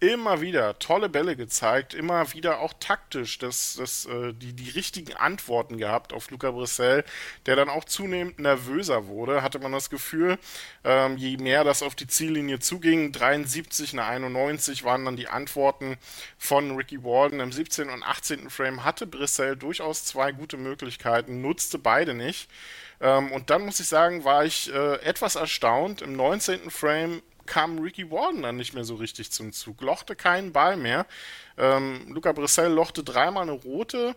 immer 0.00 0.40
wieder 0.40 0.78
tolle 0.78 1.08
Bälle 1.08 1.34
gezeigt, 1.34 1.92
immer 1.92 2.32
wieder 2.32 2.60
auch 2.60 2.72
taktisch 2.78 3.38
das, 3.38 3.76
das, 3.78 4.06
äh, 4.06 4.32
die, 4.32 4.52
die 4.52 4.70
richtigen 4.70 5.14
Antworten 5.14 5.76
gehabt 5.76 6.12
auf 6.12 6.30
Luca 6.30 6.52
Brissell, 6.52 7.04
der 7.46 7.56
dann 7.56 7.68
auch 7.68 7.84
zunehmend 7.84 8.38
nervöser 8.38 9.08
wurde, 9.08 9.42
hatte 9.42 9.58
man 9.58 9.72
das 9.72 9.90
Gefühl, 9.90 10.38
ähm, 10.84 11.16
je 11.16 11.36
mehr 11.38 11.64
das 11.64 11.82
auf 11.82 11.94
die 11.96 12.06
Ziellinie 12.06 12.60
zuging, 12.60 13.10
73, 13.10 13.92
eine 13.92 14.04
91 14.04 14.84
waren 14.84 15.04
dann 15.04 15.16
die 15.16 15.28
Antworten 15.28 15.96
von 16.38 16.76
Ricky 16.76 17.02
Walden. 17.02 17.40
Im 17.40 17.50
17. 17.50 17.90
und 17.90 18.04
18. 18.04 18.50
Frame 18.50 18.84
hatte 18.84 19.06
Brissell 19.06 19.56
durchaus 19.56 20.04
zwei 20.04 20.30
gute 20.30 20.56
Möglichkeiten, 20.56 21.40
nutzte 21.40 21.78
beide 21.78 22.14
nicht. 22.14 22.48
Ähm, 23.00 23.32
und 23.32 23.50
dann 23.50 23.64
muss 23.64 23.80
ich 23.80 23.88
sagen, 23.88 24.24
war 24.24 24.44
ich 24.44 24.72
äh, 24.72 24.94
etwas 25.02 25.34
erstaunt. 25.34 26.02
Im 26.02 26.14
19. 26.14 26.70
Frame 26.70 27.22
kam 27.48 27.78
Ricky 27.78 28.10
Warden 28.10 28.42
dann 28.42 28.56
nicht 28.56 28.74
mehr 28.74 28.84
so 28.84 28.94
richtig 28.94 29.32
zum 29.32 29.52
Zug, 29.52 29.80
lochte 29.80 30.14
keinen 30.14 30.52
Ball 30.52 30.76
mehr. 30.76 31.06
Ähm, 31.56 32.06
Luca 32.08 32.32
Brissell 32.32 32.70
lochte 32.70 33.02
dreimal 33.02 33.42
eine 33.42 33.52
rote, 33.52 34.14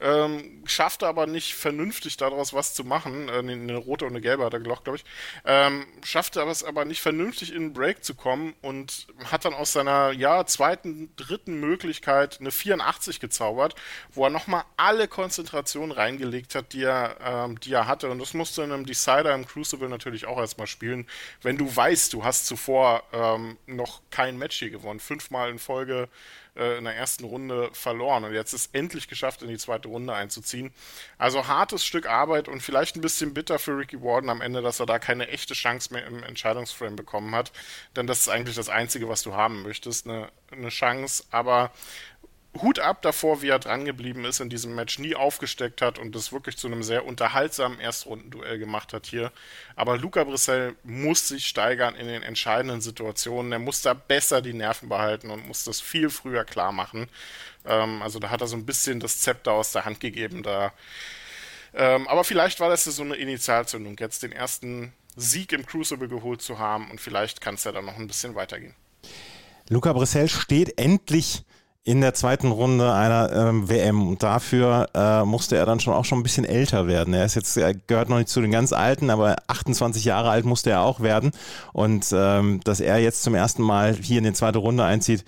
ähm, 0.00 0.62
schaffte 0.66 1.06
aber 1.06 1.26
nicht 1.26 1.54
vernünftig 1.54 2.16
daraus 2.16 2.52
was 2.52 2.74
zu 2.74 2.84
machen. 2.84 3.28
Äh, 3.28 3.38
eine 3.38 3.76
rote 3.76 4.04
und 4.04 4.12
eine 4.12 4.20
gelbe 4.20 4.44
hat 4.44 4.52
er 4.52 4.60
gelocht, 4.60 4.84
glaube 4.84 4.98
ich. 4.98 5.04
Ähm, 5.44 5.86
schaffte 6.02 6.40
es 6.42 6.64
aber 6.64 6.84
nicht 6.84 7.00
vernünftig 7.00 7.52
in 7.52 7.62
den 7.62 7.72
Break 7.72 8.04
zu 8.04 8.14
kommen 8.14 8.54
und 8.62 9.06
hat 9.30 9.44
dann 9.44 9.54
aus 9.54 9.72
seiner 9.72 10.12
ja, 10.12 10.44
zweiten, 10.46 11.14
dritten 11.16 11.60
Möglichkeit 11.60 12.40
eine 12.40 12.50
84 12.50 13.20
gezaubert, 13.20 13.74
wo 14.10 14.24
er 14.24 14.30
nochmal 14.30 14.64
alle 14.76 15.08
Konzentrationen 15.08 15.92
reingelegt 15.92 16.54
hat, 16.54 16.72
die 16.72 16.84
er, 16.84 17.16
ähm, 17.22 17.60
die 17.60 17.72
er 17.72 17.86
hatte. 17.86 18.10
Und 18.10 18.18
das 18.18 18.34
musste 18.34 18.62
in 18.62 18.72
einem 18.72 18.86
Decider 18.86 19.34
im 19.34 19.46
Crucible 19.46 19.88
natürlich 19.88 20.26
auch 20.26 20.38
erstmal 20.38 20.66
spielen, 20.66 21.06
wenn 21.42 21.58
du 21.58 21.74
weißt, 21.74 22.12
du 22.12 22.24
hast 22.24 22.46
zuvor 22.46 23.02
ähm, 23.12 23.58
noch 23.66 24.00
kein 24.10 24.38
Match 24.38 24.58
hier 24.58 24.70
gewonnen. 24.70 25.00
Fünfmal 25.00 25.50
in 25.50 25.58
Folge 25.58 26.08
äh, 26.56 26.78
in 26.78 26.84
der 26.84 26.94
ersten 26.94 27.24
Runde 27.24 27.70
verloren 27.72 28.24
und 28.24 28.34
jetzt 28.34 28.52
ist 28.52 28.74
endlich 28.74 29.08
geschafft, 29.08 29.42
in 29.42 29.48
die 29.48 29.58
zweite 29.58 29.88
Runde 29.88 30.14
einzuziehen. 30.14 30.72
Also 31.18 31.48
hartes 31.48 31.84
Stück 31.84 32.06
Arbeit 32.06 32.48
und 32.48 32.62
vielleicht 32.62 32.96
ein 32.96 33.00
bisschen 33.00 33.34
bitter 33.34 33.58
für 33.58 33.76
Ricky 33.76 34.02
Warden 34.02 34.30
am 34.30 34.40
Ende, 34.40 34.62
dass 34.62 34.80
er 34.80 34.86
da 34.86 34.98
keine 34.98 35.28
echte 35.28 35.54
Chance 35.54 35.92
mehr 35.92 36.06
im 36.06 36.22
Entscheidungsframe 36.22 36.96
bekommen 36.96 37.34
hat, 37.34 37.52
denn 37.96 38.06
das 38.06 38.20
ist 38.20 38.28
eigentlich 38.28 38.56
das 38.56 38.68
Einzige, 38.68 39.08
was 39.08 39.22
du 39.22 39.34
haben 39.34 39.62
möchtest, 39.62 40.06
eine, 40.06 40.30
eine 40.50 40.68
Chance, 40.68 41.24
aber 41.30 41.72
Hut 42.60 42.78
ab 42.78 43.00
davor, 43.00 43.40
wie 43.40 43.48
er 43.48 43.58
drangeblieben 43.58 44.26
ist 44.26 44.40
in 44.40 44.50
diesem 44.50 44.74
Match, 44.74 44.98
nie 44.98 45.14
aufgesteckt 45.14 45.80
hat 45.80 45.98
und 45.98 46.14
das 46.14 46.32
wirklich 46.32 46.58
zu 46.58 46.66
einem 46.66 46.82
sehr 46.82 47.06
unterhaltsamen 47.06 47.80
Erstrundenduell 47.80 48.58
gemacht 48.58 48.92
hat 48.92 49.06
hier. 49.06 49.32
Aber 49.74 49.96
Luca 49.96 50.24
Brissell 50.24 50.76
muss 50.84 51.28
sich 51.28 51.46
steigern 51.46 51.94
in 51.94 52.08
den 52.08 52.22
entscheidenden 52.22 52.82
Situationen. 52.82 53.52
Er 53.52 53.58
muss 53.58 53.80
da 53.80 53.94
besser 53.94 54.42
die 54.42 54.52
Nerven 54.52 54.90
behalten 54.90 55.30
und 55.30 55.48
muss 55.48 55.64
das 55.64 55.80
viel 55.80 56.10
früher 56.10 56.44
klar 56.44 56.72
machen. 56.72 57.08
Ähm, 57.64 58.02
also 58.02 58.18
da 58.18 58.28
hat 58.28 58.42
er 58.42 58.46
so 58.46 58.56
ein 58.56 58.66
bisschen 58.66 59.00
das 59.00 59.20
Zepter 59.20 59.52
aus 59.52 59.72
der 59.72 59.86
Hand 59.86 60.00
gegeben. 60.00 60.42
Da. 60.42 60.74
Ähm, 61.72 62.06
aber 62.06 62.22
vielleicht 62.22 62.60
war 62.60 62.68
das 62.68 62.84
so 62.84 63.02
eine 63.02 63.16
Initialzündung, 63.16 63.96
jetzt 63.98 64.22
den 64.22 64.32
ersten 64.32 64.92
Sieg 65.16 65.52
im 65.52 65.64
Crucible 65.64 66.08
geholt 66.08 66.42
zu 66.42 66.58
haben 66.58 66.90
und 66.90 67.00
vielleicht 67.00 67.40
kann 67.40 67.54
es 67.54 67.64
ja 67.64 67.72
dann 67.72 67.86
noch 67.86 67.96
ein 67.96 68.08
bisschen 68.08 68.34
weitergehen. 68.34 68.74
Luca 69.70 69.94
Brissell 69.94 70.28
steht 70.28 70.78
endlich 70.78 71.44
in 71.84 72.00
der 72.00 72.14
zweiten 72.14 72.52
Runde 72.52 72.92
einer 72.92 73.32
ähm, 73.32 73.68
WM. 73.68 74.06
Und 74.06 74.22
dafür 74.22 74.88
äh, 74.94 75.24
musste 75.24 75.56
er 75.56 75.66
dann 75.66 75.80
schon 75.80 75.94
auch 75.94 76.04
schon 76.04 76.20
ein 76.20 76.22
bisschen 76.22 76.44
älter 76.44 76.86
werden. 76.86 77.12
Er 77.12 77.24
ist 77.24 77.34
jetzt, 77.34 77.56
er 77.56 77.74
gehört 77.74 78.08
noch 78.08 78.18
nicht 78.18 78.28
zu 78.28 78.40
den 78.40 78.52
ganz 78.52 78.72
Alten, 78.72 79.10
aber 79.10 79.36
28 79.48 80.04
Jahre 80.04 80.30
alt 80.30 80.44
musste 80.44 80.70
er 80.70 80.82
auch 80.82 81.00
werden. 81.00 81.32
Und 81.72 82.06
ähm, 82.12 82.60
dass 82.64 82.78
er 82.80 82.98
jetzt 82.98 83.24
zum 83.24 83.34
ersten 83.34 83.62
Mal 83.62 83.94
hier 83.94 84.18
in 84.18 84.24
die 84.24 84.32
zweite 84.32 84.58
Runde 84.58 84.84
einzieht, 84.84 85.24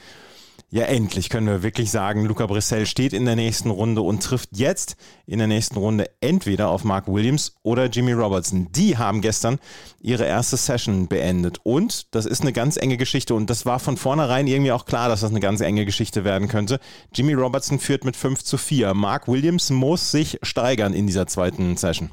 ja, 0.74 0.86
endlich 0.86 1.28
können 1.28 1.46
wir 1.46 1.62
wirklich 1.62 1.92
sagen, 1.92 2.24
Luca 2.24 2.46
Brissell 2.46 2.84
steht 2.86 3.12
in 3.12 3.26
der 3.26 3.36
nächsten 3.36 3.70
Runde 3.70 4.00
und 4.00 4.24
trifft 4.24 4.48
jetzt 4.54 4.96
in 5.24 5.38
der 5.38 5.46
nächsten 5.46 5.76
Runde 5.76 6.10
entweder 6.20 6.68
auf 6.68 6.82
Mark 6.82 7.06
Williams 7.06 7.54
oder 7.62 7.86
Jimmy 7.86 8.10
Robertson. 8.10 8.72
Die 8.72 8.98
haben 8.98 9.20
gestern 9.20 9.60
ihre 10.00 10.24
erste 10.24 10.56
Session 10.56 11.06
beendet. 11.06 11.60
Und 11.62 12.12
das 12.12 12.26
ist 12.26 12.40
eine 12.40 12.52
ganz 12.52 12.76
enge 12.76 12.96
Geschichte. 12.96 13.36
Und 13.36 13.50
das 13.50 13.64
war 13.66 13.78
von 13.78 13.96
vornherein 13.96 14.48
irgendwie 14.48 14.72
auch 14.72 14.84
klar, 14.84 15.08
dass 15.08 15.20
das 15.20 15.30
eine 15.30 15.38
ganz 15.38 15.60
enge 15.60 15.84
Geschichte 15.84 16.24
werden 16.24 16.48
könnte. 16.48 16.80
Jimmy 17.14 17.34
Robertson 17.34 17.78
führt 17.78 18.04
mit 18.04 18.16
5 18.16 18.42
zu 18.42 18.58
4. 18.58 18.94
Mark 18.94 19.28
Williams 19.28 19.70
muss 19.70 20.10
sich 20.10 20.40
steigern 20.42 20.92
in 20.92 21.06
dieser 21.06 21.28
zweiten 21.28 21.76
Session. 21.76 22.10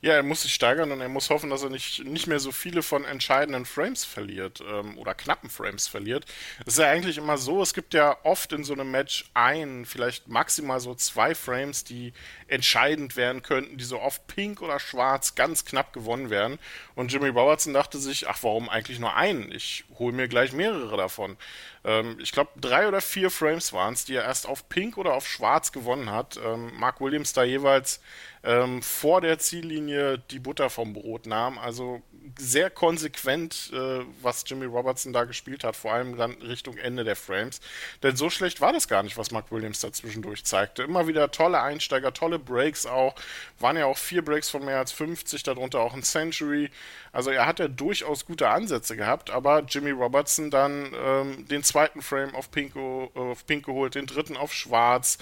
Ja, 0.00 0.12
er 0.12 0.22
muss 0.22 0.42
sich 0.42 0.54
steigern 0.54 0.92
und 0.92 1.00
er 1.00 1.08
muss 1.08 1.28
hoffen, 1.28 1.50
dass 1.50 1.64
er 1.64 1.70
nicht, 1.70 2.04
nicht 2.04 2.28
mehr 2.28 2.38
so 2.38 2.52
viele 2.52 2.84
von 2.84 3.04
entscheidenden 3.04 3.66
Frames 3.66 4.04
verliert 4.04 4.62
ähm, 4.64 4.96
oder 4.96 5.12
knappen 5.12 5.50
Frames 5.50 5.88
verliert. 5.88 6.24
Es 6.64 6.74
ist 6.74 6.78
ja 6.78 6.86
eigentlich 6.88 7.18
immer 7.18 7.36
so, 7.36 7.62
es 7.62 7.74
gibt 7.74 7.94
ja 7.94 8.16
oft 8.22 8.52
in 8.52 8.62
so 8.62 8.74
einem 8.74 8.92
Match 8.92 9.28
ein, 9.34 9.86
vielleicht 9.86 10.28
maximal 10.28 10.78
so 10.78 10.94
zwei 10.94 11.34
Frames, 11.34 11.82
die 11.82 12.12
entscheidend 12.46 13.16
werden 13.16 13.42
könnten, 13.42 13.76
die 13.76 13.84
so 13.84 14.00
oft 14.00 14.24
pink 14.28 14.62
oder 14.62 14.78
schwarz 14.78 15.34
ganz 15.34 15.64
knapp 15.64 15.92
gewonnen 15.92 16.30
werden. 16.30 16.60
Und 16.94 17.12
Jimmy 17.12 17.28
Robertson 17.30 17.74
dachte 17.74 17.98
sich, 17.98 18.28
ach, 18.28 18.38
warum 18.42 18.68
eigentlich 18.68 19.00
nur 19.00 19.16
einen? 19.16 19.50
Ich 19.50 19.84
hole 19.98 20.14
mir 20.14 20.28
gleich 20.28 20.52
mehrere 20.52 20.96
davon. 20.96 21.36
Ähm, 21.84 22.18
ich 22.20 22.30
glaube, 22.30 22.50
drei 22.60 22.86
oder 22.86 23.00
vier 23.00 23.30
Frames 23.30 23.72
waren 23.72 23.94
es, 23.94 24.04
die 24.04 24.14
er 24.14 24.24
erst 24.24 24.46
auf 24.46 24.68
pink 24.68 24.96
oder 24.96 25.14
auf 25.14 25.26
schwarz 25.26 25.72
gewonnen 25.72 26.12
hat. 26.12 26.38
Ähm, 26.44 26.70
Mark 26.78 27.00
Williams 27.00 27.32
da 27.32 27.42
jeweils 27.42 28.00
ähm, 28.44 28.82
vor 28.82 29.20
der 29.20 29.38
Ziellinie 29.38 30.18
die 30.30 30.38
Butter 30.38 30.70
vom 30.70 30.92
Brot 30.92 31.26
nahm. 31.26 31.58
Also 31.58 32.02
sehr 32.36 32.70
konsequent, 32.70 33.70
äh, 33.72 34.04
was 34.22 34.44
Jimmy 34.46 34.66
Robertson 34.66 35.12
da 35.12 35.24
gespielt 35.24 35.64
hat, 35.64 35.76
vor 35.76 35.92
allem 35.92 36.16
dann 36.16 36.32
Richtung 36.42 36.76
Ende 36.76 37.04
der 37.04 37.16
Frames. 37.16 37.60
Denn 38.02 38.16
so 38.16 38.30
schlecht 38.30 38.60
war 38.60 38.72
das 38.72 38.88
gar 38.88 39.02
nicht, 39.02 39.16
was 39.16 39.30
Mark 39.30 39.50
Williams 39.50 39.80
da 39.80 39.90
zeigte. 39.92 40.82
Immer 40.82 41.06
wieder 41.06 41.30
tolle 41.30 41.62
Einsteiger, 41.62 42.12
tolle 42.12 42.38
Breaks 42.38 42.86
auch. 42.86 43.14
Waren 43.58 43.76
ja 43.76 43.86
auch 43.86 43.98
vier 43.98 44.24
Breaks 44.24 44.50
von 44.50 44.64
mehr 44.64 44.78
als 44.78 44.92
50, 44.92 45.42
darunter 45.42 45.80
auch 45.80 45.94
ein 45.94 46.02
Century. 46.02 46.70
Also 47.12 47.30
er 47.30 47.46
hat 47.46 47.58
ja 47.58 47.68
durchaus 47.68 48.26
gute 48.26 48.48
Ansätze 48.48 48.96
gehabt, 48.96 49.30
aber 49.30 49.64
Jimmy 49.66 49.90
Robertson 49.90 50.50
dann 50.50 50.92
ähm, 50.94 51.48
den 51.48 51.62
zweiten 51.62 52.02
Frame 52.02 52.34
auf 52.34 52.50
Pink, 52.50 52.76
auf 52.76 53.46
Pink 53.46 53.66
geholt, 53.66 53.94
den 53.94 54.06
dritten 54.06 54.36
auf 54.36 54.52
Schwarz, 54.52 55.18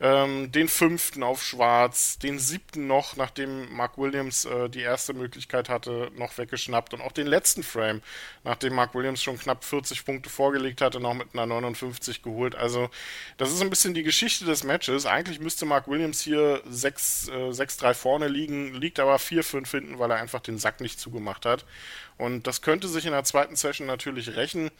ähm, 0.00 0.52
den 0.52 0.68
fünften 0.68 1.22
auf 1.22 1.42
Schwarz, 1.42 2.18
den 2.18 2.38
siebten 2.38 2.86
noch, 2.86 3.16
nachdem 3.16 3.72
Mark 3.74 3.98
Williams 3.98 4.44
äh, 4.44 4.68
die 4.68 4.80
erste 4.80 5.12
Möglichkeit 5.12 5.68
hatte, 5.68 6.10
noch 6.16 6.38
weggeschnappt 6.38 6.94
und 6.94 7.00
auch 7.00 7.12
den 7.12 7.26
letzten 7.26 7.62
Frame, 7.64 8.00
nachdem 8.44 8.74
Mark 8.74 8.94
Williams 8.94 9.22
schon 9.22 9.38
knapp 9.38 9.64
40 9.64 10.04
Punkte 10.04 10.30
vorgelegt 10.30 10.80
hatte, 10.80 11.00
noch 11.00 11.14
mit 11.14 11.28
einer 11.32 11.46
59 11.46 12.22
geholt. 12.22 12.54
Also 12.54 12.90
das 13.38 13.52
ist 13.52 13.60
ein 13.60 13.70
bisschen 13.70 13.94
die 13.94 14.04
Geschichte 14.04 14.44
des 14.44 14.62
Matches. 14.62 15.04
Eigentlich 15.04 15.40
müsste 15.40 15.66
Mark 15.66 15.88
Williams 15.88 16.20
hier 16.20 16.62
6-3 16.70 17.90
äh, 17.90 17.94
vorne 17.94 18.28
liegen, 18.28 18.74
liegt 18.74 19.00
aber 19.00 19.16
4-5 19.16 19.70
hinten, 19.70 19.98
weil 19.98 20.10
er 20.10 20.18
einfach 20.18 20.40
den 20.40 20.58
Sack 20.58 20.80
nicht 20.80 21.00
zugemacht 21.00 21.44
hat. 21.44 21.64
Und 22.18 22.48
das 22.48 22.62
könnte 22.62 22.88
sich 22.88 23.06
in 23.06 23.12
der 23.12 23.22
zweiten 23.22 23.54
Session 23.54 23.86
natürlich 23.86 24.36
rächen, 24.36 24.70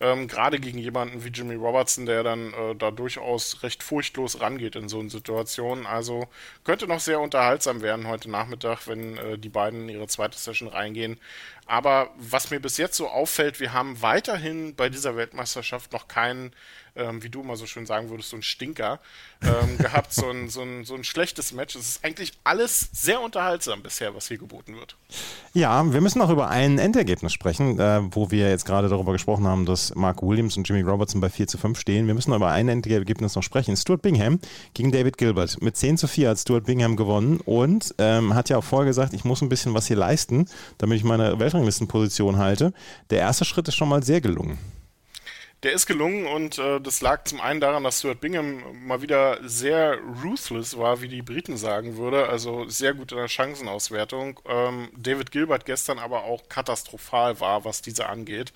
ähm, 0.00 0.28
gerade 0.28 0.58
gegen 0.58 0.78
jemanden 0.78 1.24
wie 1.24 1.28
Jimmy 1.28 1.54
Robertson, 1.54 2.06
der 2.06 2.22
dann 2.22 2.54
äh, 2.54 2.74
da 2.74 2.90
durchaus 2.90 3.62
recht 3.62 3.82
furchtlos 3.82 4.40
rangeht 4.40 4.76
in 4.76 4.88
so 4.88 5.00
einer 5.00 5.10
Situation. 5.10 5.86
Also 5.86 6.26
könnte 6.64 6.86
noch 6.86 7.00
sehr 7.00 7.20
unterhaltsam 7.20 7.82
werden 7.82 8.08
heute 8.08 8.30
Nachmittag, 8.30 8.86
wenn 8.86 9.18
äh, 9.18 9.38
die 9.38 9.50
beiden 9.50 9.82
in 9.82 9.88
ihre 9.90 10.08
zweite 10.08 10.38
Session 10.38 10.68
reingehen. 10.68 11.18
Aber 11.66 12.10
was 12.16 12.50
mir 12.50 12.60
bis 12.60 12.76
jetzt 12.76 12.96
so 12.96 13.08
auffällt, 13.08 13.60
wir 13.60 13.72
haben 13.72 14.00
weiterhin 14.00 14.74
bei 14.76 14.88
dieser 14.88 15.16
Weltmeisterschaft 15.16 15.92
noch 15.92 16.08
keinen 16.08 16.52
ähm, 16.96 17.22
wie 17.22 17.28
du 17.28 17.42
immer 17.42 17.56
so 17.56 17.66
schön 17.66 17.86
sagen 17.86 18.08
würdest, 18.10 18.30
so 18.30 18.36
ein 18.36 18.42
Stinker 18.42 19.00
ähm, 19.42 19.78
gehabt, 19.78 20.12
so 20.12 20.28
ein, 20.28 20.48
so, 20.48 20.62
ein, 20.62 20.84
so 20.84 20.94
ein 20.94 21.04
schlechtes 21.04 21.52
Match. 21.52 21.76
Es 21.76 21.88
ist 21.88 22.04
eigentlich 22.04 22.32
alles 22.44 22.88
sehr 22.92 23.20
unterhaltsam 23.20 23.82
bisher, 23.82 24.14
was 24.14 24.28
hier 24.28 24.38
geboten 24.38 24.76
wird. 24.76 24.96
Ja, 25.52 25.92
wir 25.92 26.00
müssen 26.00 26.20
auch 26.22 26.30
über 26.30 26.48
ein 26.48 26.78
Endergebnis 26.78 27.32
sprechen, 27.32 27.78
äh, 27.78 28.00
wo 28.10 28.30
wir 28.30 28.48
jetzt 28.48 28.64
gerade 28.64 28.88
darüber 28.88 29.12
gesprochen 29.12 29.46
haben, 29.46 29.66
dass 29.66 29.94
Mark 29.94 30.22
Williams 30.22 30.56
und 30.56 30.68
Jimmy 30.68 30.82
Robertson 30.82 31.20
bei 31.20 31.28
4 31.28 31.46
zu 31.46 31.58
5 31.58 31.78
stehen. 31.78 32.06
Wir 32.06 32.14
müssen 32.14 32.32
über 32.32 32.50
ein 32.50 32.68
Endergebnis 32.68 33.34
noch 33.34 33.42
sprechen. 33.42 33.76
Stuart 33.76 34.02
Bingham 34.02 34.40
gegen 34.74 34.92
David 34.92 35.18
Gilbert. 35.18 35.60
Mit 35.62 35.76
10 35.76 35.98
zu 35.98 36.08
4 36.08 36.30
hat 36.30 36.38
Stuart 36.38 36.64
Bingham 36.64 36.96
gewonnen 36.96 37.40
und 37.44 37.94
ähm, 37.98 38.34
hat 38.34 38.48
ja 38.48 38.58
auch 38.58 38.64
vorher 38.64 38.86
gesagt, 38.86 39.12
ich 39.12 39.24
muss 39.24 39.42
ein 39.42 39.48
bisschen 39.48 39.74
was 39.74 39.86
hier 39.86 39.96
leisten, 39.96 40.46
damit 40.78 40.98
ich 40.98 41.04
meine 41.04 41.38
Weltranglistenposition 41.56 42.38
halte. 42.38 42.72
Der 43.10 43.20
erste 43.20 43.44
Schritt 43.44 43.68
ist 43.68 43.74
schon 43.74 43.88
mal 43.88 44.02
sehr 44.02 44.20
gelungen. 44.20 44.58
Der 45.66 45.72
ist 45.72 45.86
gelungen 45.86 46.28
und 46.28 46.58
äh, 46.58 46.80
das 46.80 47.00
lag 47.00 47.24
zum 47.24 47.40
einen 47.40 47.60
daran, 47.60 47.82
dass 47.82 47.98
Stuart 47.98 48.20
Bingham 48.20 48.86
mal 48.86 49.02
wieder 49.02 49.40
sehr 49.42 49.98
ruthless 50.22 50.78
war, 50.78 51.02
wie 51.02 51.08
die 51.08 51.22
Briten 51.22 51.56
sagen 51.56 51.96
würde, 51.96 52.28
also 52.28 52.68
sehr 52.68 52.94
gut 52.94 53.10
in 53.10 53.18
der 53.18 53.26
Chancenauswertung. 53.26 54.38
Ähm, 54.46 54.90
David 54.96 55.32
Gilbert 55.32 55.64
gestern 55.64 55.98
aber 55.98 56.22
auch 56.22 56.48
katastrophal 56.48 57.40
war, 57.40 57.64
was 57.64 57.82
diese 57.82 58.08
angeht. 58.08 58.52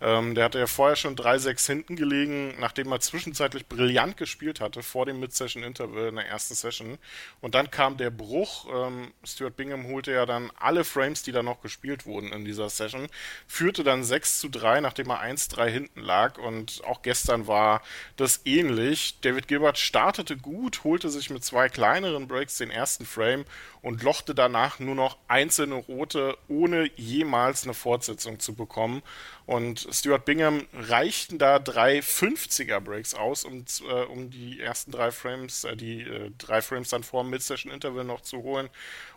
Ähm, 0.00 0.34
der 0.34 0.44
hatte 0.44 0.58
ja 0.58 0.66
vorher 0.66 0.96
schon 0.96 1.16
3-6 1.16 1.66
hinten 1.66 1.96
gelegen, 1.96 2.54
nachdem 2.58 2.90
er 2.92 3.00
zwischenzeitlich 3.00 3.66
brillant 3.66 4.16
gespielt 4.16 4.62
hatte 4.62 4.82
vor 4.82 5.04
dem 5.04 5.20
Mid-Session-Interval 5.20 6.08
in 6.08 6.16
der 6.16 6.28
ersten 6.28 6.54
Session. 6.54 6.96
Und 7.42 7.54
dann 7.54 7.70
kam 7.70 7.98
der 7.98 8.08
Bruch. 8.08 8.68
Ähm, 8.74 9.12
Stuart 9.22 9.58
Bingham 9.58 9.88
holte 9.88 10.12
ja 10.12 10.24
dann 10.24 10.50
alle 10.58 10.84
Frames, 10.84 11.22
die 11.24 11.32
da 11.32 11.42
noch 11.42 11.60
gespielt 11.60 12.06
wurden 12.06 12.32
in 12.32 12.46
dieser 12.46 12.70
Session, 12.70 13.08
führte 13.46 13.84
dann 13.84 14.02
6 14.02 14.40
zu 14.40 14.48
3, 14.48 14.80
nachdem 14.80 15.10
er 15.10 15.22
1-3 15.22 15.66
hinten 15.66 16.00
lag 16.00 16.38
und 16.38 16.53
auch 16.84 17.02
gestern 17.02 17.46
war 17.46 17.82
das 18.16 18.40
ähnlich. 18.44 19.20
David 19.20 19.48
Gilbert 19.48 19.78
startete 19.78 20.36
gut, 20.36 20.84
holte 20.84 21.10
sich 21.10 21.30
mit 21.30 21.44
zwei 21.44 21.68
kleineren 21.68 22.28
Breaks 22.28 22.58
den 22.58 22.70
ersten 22.70 23.06
Frame 23.06 23.44
und 23.82 24.02
lochte 24.02 24.34
danach 24.34 24.78
nur 24.78 24.94
noch 24.94 25.18
einzelne 25.28 25.74
rote, 25.74 26.36
ohne 26.48 26.90
jemals 26.96 27.64
eine 27.64 27.74
Fortsetzung 27.74 28.40
zu 28.40 28.54
bekommen. 28.54 29.02
Und 29.46 29.86
Stuart 29.90 30.24
Bingham 30.24 30.66
reichten 30.72 31.38
da 31.38 31.58
drei 31.58 31.98
50er 31.98 32.80
Breaks 32.80 33.14
aus, 33.14 33.44
um, 33.44 33.64
äh, 33.86 34.04
um 34.04 34.30
die 34.30 34.60
ersten 34.60 34.90
drei 34.90 35.10
Frames, 35.10 35.64
äh, 35.64 35.76
die 35.76 36.00
äh, 36.00 36.30
drei 36.38 36.62
Frames 36.62 36.88
dann 36.88 37.02
vor 37.02 37.22
dem 37.22 37.30
Mid-Session 37.30 37.70
Interval 37.70 38.04
noch 38.04 38.22
zu 38.22 38.42
holen. 38.42 38.70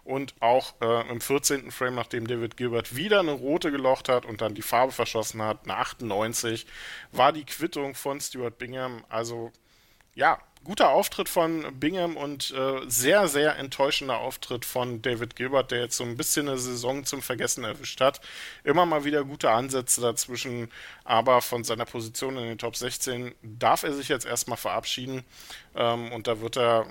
Und 0.04 0.34
auch 0.42 0.76
äh, 0.82 1.10
im 1.10 1.22
14. 1.22 1.72
Frame, 1.72 1.96
nachdem 1.96 2.28
David 2.28 2.58
Gilbert 2.58 2.96
wieder 2.96 3.22
eine 3.22 3.32
rote 3.32 3.72
gelocht 3.72 4.10
hat 4.10 4.26
und 4.26 4.42
dann 4.42 4.54
die 4.54 4.62
Farbe 4.62 4.92
verschossen 4.92 5.42
hat, 5.42 5.64
eine 5.64 5.78
98, 5.78 6.66
war 7.14 7.32
die 7.32 7.46
Quittung 7.46 7.96
von 7.96 8.20
Stuart 8.20 8.58
Bingham. 8.58 9.06
Also 9.08 9.52
ja, 10.14 10.40
guter 10.68 10.90
Auftritt 10.90 11.30
von 11.30 11.80
Bingham 11.80 12.18
und 12.18 12.52
äh, 12.52 12.82
sehr, 12.88 13.30
sehr 13.30 13.56
enttäuschender 13.56 14.18
Auftritt 14.18 14.66
von 14.66 15.02
David 15.02 15.38
Gilbert, 15.38 15.72
der 15.72 15.80
jetzt 15.80 15.96
so 15.96 16.04
ein 16.04 16.18
bisschen 16.18 16.50
eine 16.50 16.58
Saison 16.58 17.06
zum 17.06 17.22
Vergessen 17.22 17.64
erwischt 17.64 18.02
hat. 18.02 18.20
Immer 18.66 18.86
mal 18.86 19.06
wieder 19.06 19.24
gute 19.24 19.50
Ansätze 19.50 20.02
dazwischen, 20.02 20.70
aber 21.06 21.42
von 21.42 21.64
seiner 21.64 21.86
Position 21.86 22.38
in 22.38 22.44
den 22.44 22.58
Top 22.58 22.76
16 22.76 23.34
darf 23.42 23.84
er 23.84 23.94
sich 23.94 24.10
jetzt 24.10 24.26
erstmal 24.26 24.58
verabschieden. 24.58 25.24
Ähm, 25.78 26.12
und 26.12 26.28
da 26.28 26.42
wird 26.42 26.58
er 26.58 26.88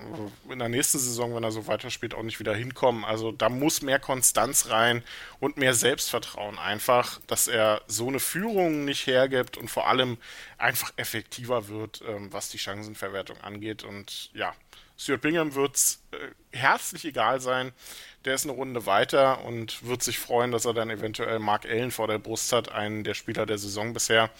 in 0.48 0.58
der 0.58 0.68
nächsten 0.68 0.98
Saison, 0.98 1.34
wenn 1.34 1.42
er 1.42 1.50
so 1.50 1.66
weiterspielt, 1.66 2.14
auch 2.14 2.22
nicht 2.22 2.38
wieder 2.38 2.54
hinkommen. 2.54 3.04
Also 3.04 3.32
da 3.32 3.48
muss 3.48 3.82
mehr 3.82 3.98
Konstanz 3.98 4.70
rein 4.70 5.02
und 5.40 5.56
mehr 5.56 5.74
Selbstvertrauen 5.74 6.58
einfach, 6.58 7.20
dass 7.26 7.48
er 7.48 7.82
so 7.88 8.08
eine 8.08 8.20
Führung 8.20 8.84
nicht 8.84 9.06
hergibt 9.06 9.56
und 9.56 9.68
vor 9.68 9.88
allem 9.88 10.18
einfach 10.56 10.92
effektiver 10.96 11.68
wird, 11.68 12.02
ähm, 12.08 12.32
was 12.32 12.48
die 12.48 12.58
Chancenverwertung 12.58 13.38
angeht. 13.42 13.65
Und 13.84 14.30
ja, 14.34 14.54
Stuart 14.98 15.20
Bingham 15.20 15.54
wird 15.54 15.76
es 15.76 16.02
äh, 16.12 16.56
herzlich 16.56 17.04
egal 17.04 17.40
sein. 17.40 17.72
Der 18.24 18.34
ist 18.34 18.44
eine 18.44 18.54
Runde 18.54 18.86
weiter 18.86 19.44
und 19.44 19.86
wird 19.86 20.02
sich 20.02 20.18
freuen, 20.18 20.50
dass 20.50 20.64
er 20.64 20.74
dann 20.74 20.90
eventuell 20.90 21.38
Mark 21.38 21.64
Allen 21.66 21.90
vor 21.90 22.08
der 22.08 22.18
Brust 22.18 22.52
hat, 22.52 22.72
einen 22.72 23.04
der 23.04 23.14
Spieler 23.14 23.46
der 23.46 23.58
Saison 23.58 23.92
bisher. 23.92 24.30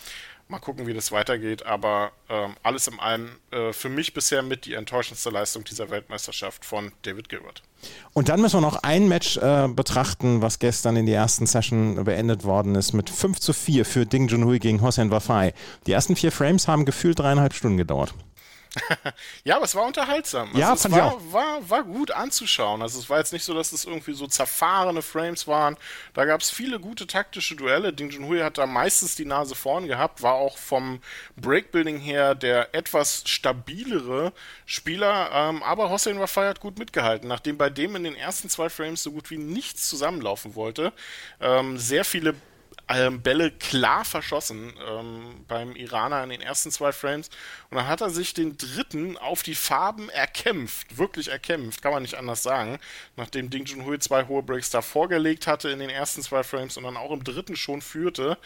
Mal 0.49 0.61
gucken, 0.61 0.87
wie 0.87 0.95
das 0.95 1.11
weitergeht, 1.11 1.67
aber 1.67 2.13
ähm, 2.29 2.55
alles 2.63 2.87
in 2.87 3.01
allem 3.01 3.31
äh, 3.51 3.73
für 3.73 3.89
mich 3.89 4.15
bisher 4.15 4.43
mit 4.43 4.65
die 4.65 4.75
enttäuschendste 4.75 5.31
Leistung 5.31 5.65
dieser 5.65 5.91
Weltmeisterschaft 5.91 6.65
von 6.65 6.93
David 7.03 7.29
Gilbert. 7.29 7.63
Und 8.13 8.29
dann 8.29 8.41
müssen 8.41 8.57
wir 8.57 8.61
noch 8.61 8.83
ein 8.85 9.09
Match 9.09 9.37
äh, 9.39 9.67
betrachten, 9.69 10.43
was 10.43 10.61
gestern 10.61 10.97
in 10.97 11.07
der 11.07 11.17
ersten 11.17 11.47
Session 11.47 12.05
beendet 12.05 12.45
worden 12.45 12.77
ist, 12.77 12.93
mit 12.93 13.11
5 13.11 13.41
zu 13.41 13.53
4 13.53 13.85
für 13.85 14.07
Ding 14.07 14.29
Junhui 14.29 14.61
gegen 14.61 14.83
Hossein 14.83 15.11
Wafai. 15.11 15.53
Die 15.87 15.93
ersten 15.93 16.15
vier 16.15 16.31
Frames 16.31 16.69
haben 16.69 16.85
gefühlt 16.85 17.19
dreieinhalb 17.19 17.53
Stunden 17.53 17.77
gedauert. 17.77 18.15
ja, 19.45 19.57
aber 19.57 19.65
es 19.65 19.75
war 19.75 19.85
unterhaltsam. 19.85 20.49
Also 20.49 20.61
ja, 20.61 20.75
es 20.75 20.91
war, 20.91 21.33
war, 21.33 21.71
war 21.71 21.85
gut 21.85 22.11
anzuschauen. 22.11 22.83
Also 22.83 22.99
es 22.99 23.09
war 23.09 23.19
jetzt 23.19 23.33
nicht 23.33 23.45
so, 23.45 23.55
dass 23.55 23.73
es 23.73 23.85
irgendwie 23.85 24.15
so 24.15 24.27
zerfahrene 24.27 25.03
Frames 25.03 25.47
waren. 25.47 25.77
Da 26.15 26.25
gab 26.25 26.41
es 26.41 26.51
viele 26.51 26.81
gute 26.81 27.07
taktische 27.07 27.57
Duelle. 27.57 27.93
Ding 27.93 28.11
Junhui 28.11 28.41
hat 28.41 28.59
da 28.59 28.67
meistens 28.67 29.17
die 29.17 29.25
Nase 29.25 29.55
vorn 29.55 29.87
gehabt, 29.87 30.23
war 30.23 30.35
auch 30.35 30.59
vom 30.59 31.01
Breakbuilding 31.37 31.99
her 31.99 32.35
der 32.35 32.75
etwas 32.75 33.23
stabilere 33.27 34.33
Spieler. 34.67 35.31
Ähm, 35.33 35.63
aber 35.63 35.91
Hossein 35.91 36.21
Wafai 36.21 36.49
hat 36.49 36.61
gut 36.61 36.79
mitgehalten, 36.79 37.29
nachdem 37.29 37.57
bei 37.59 37.71
dem 37.71 37.97
in 37.97 38.05
den 38.05 38.17
ersten 38.17 38.49
zwei 38.49 38.69
Frames 38.69 39.03
so 39.03 39.13
gut 39.13 39.31
wie 39.31 39.39
nichts 39.39 39.89
zusammenlaufen 39.89 40.55
wollte. 40.55 40.93
Ähm, 41.41 41.79
sehr 41.79 42.05
viele 42.05 42.35
ähm, 42.89 43.21
Bälle 43.21 43.51
klar 43.51 44.05
verschossen 44.05 44.73
ähm, 44.89 45.45
beim 45.49 45.75
Iraner 45.75 46.23
in 46.23 46.31
den 46.31 46.41
ersten 46.41 46.71
zwei 46.71 46.93
Frames. 46.93 47.31
Und 47.71 47.79
dann 47.79 47.89
hat 47.89 48.01
er 48.01 48.11
sich 48.11 48.33
den 48.33 48.57
dritten 48.57 49.17
auf 49.17 49.43
die 49.43 49.57
Farben 49.57 50.09
erkämpft. 50.09 50.97
Wirklich 50.97 51.29
erkämpft, 51.29 51.83
kann 51.83 51.93
man 51.93 52.03
nicht 52.03 52.15
anders 52.15 52.43
sagen. 52.43 52.79
Nachdem 53.17 53.51
Ding 53.51 53.65
Junhui 53.67 53.99
zwei 53.99 54.27
hohe 54.27 54.43
Breaks 54.43 54.71
da 54.71 54.83
vorgelegt 54.83 55.47
hatte 55.47 55.71
in 55.71 55.81
den 55.81 55.91
ersten 55.91 56.23
zwei 56.23 56.45
Frames 56.45 56.77
und 56.77 56.85
dann 56.85 56.97
auch 56.97 57.11
im 57.11 57.25
dritten 57.25 57.57
schon 57.57 57.83
führte. 57.83 58.39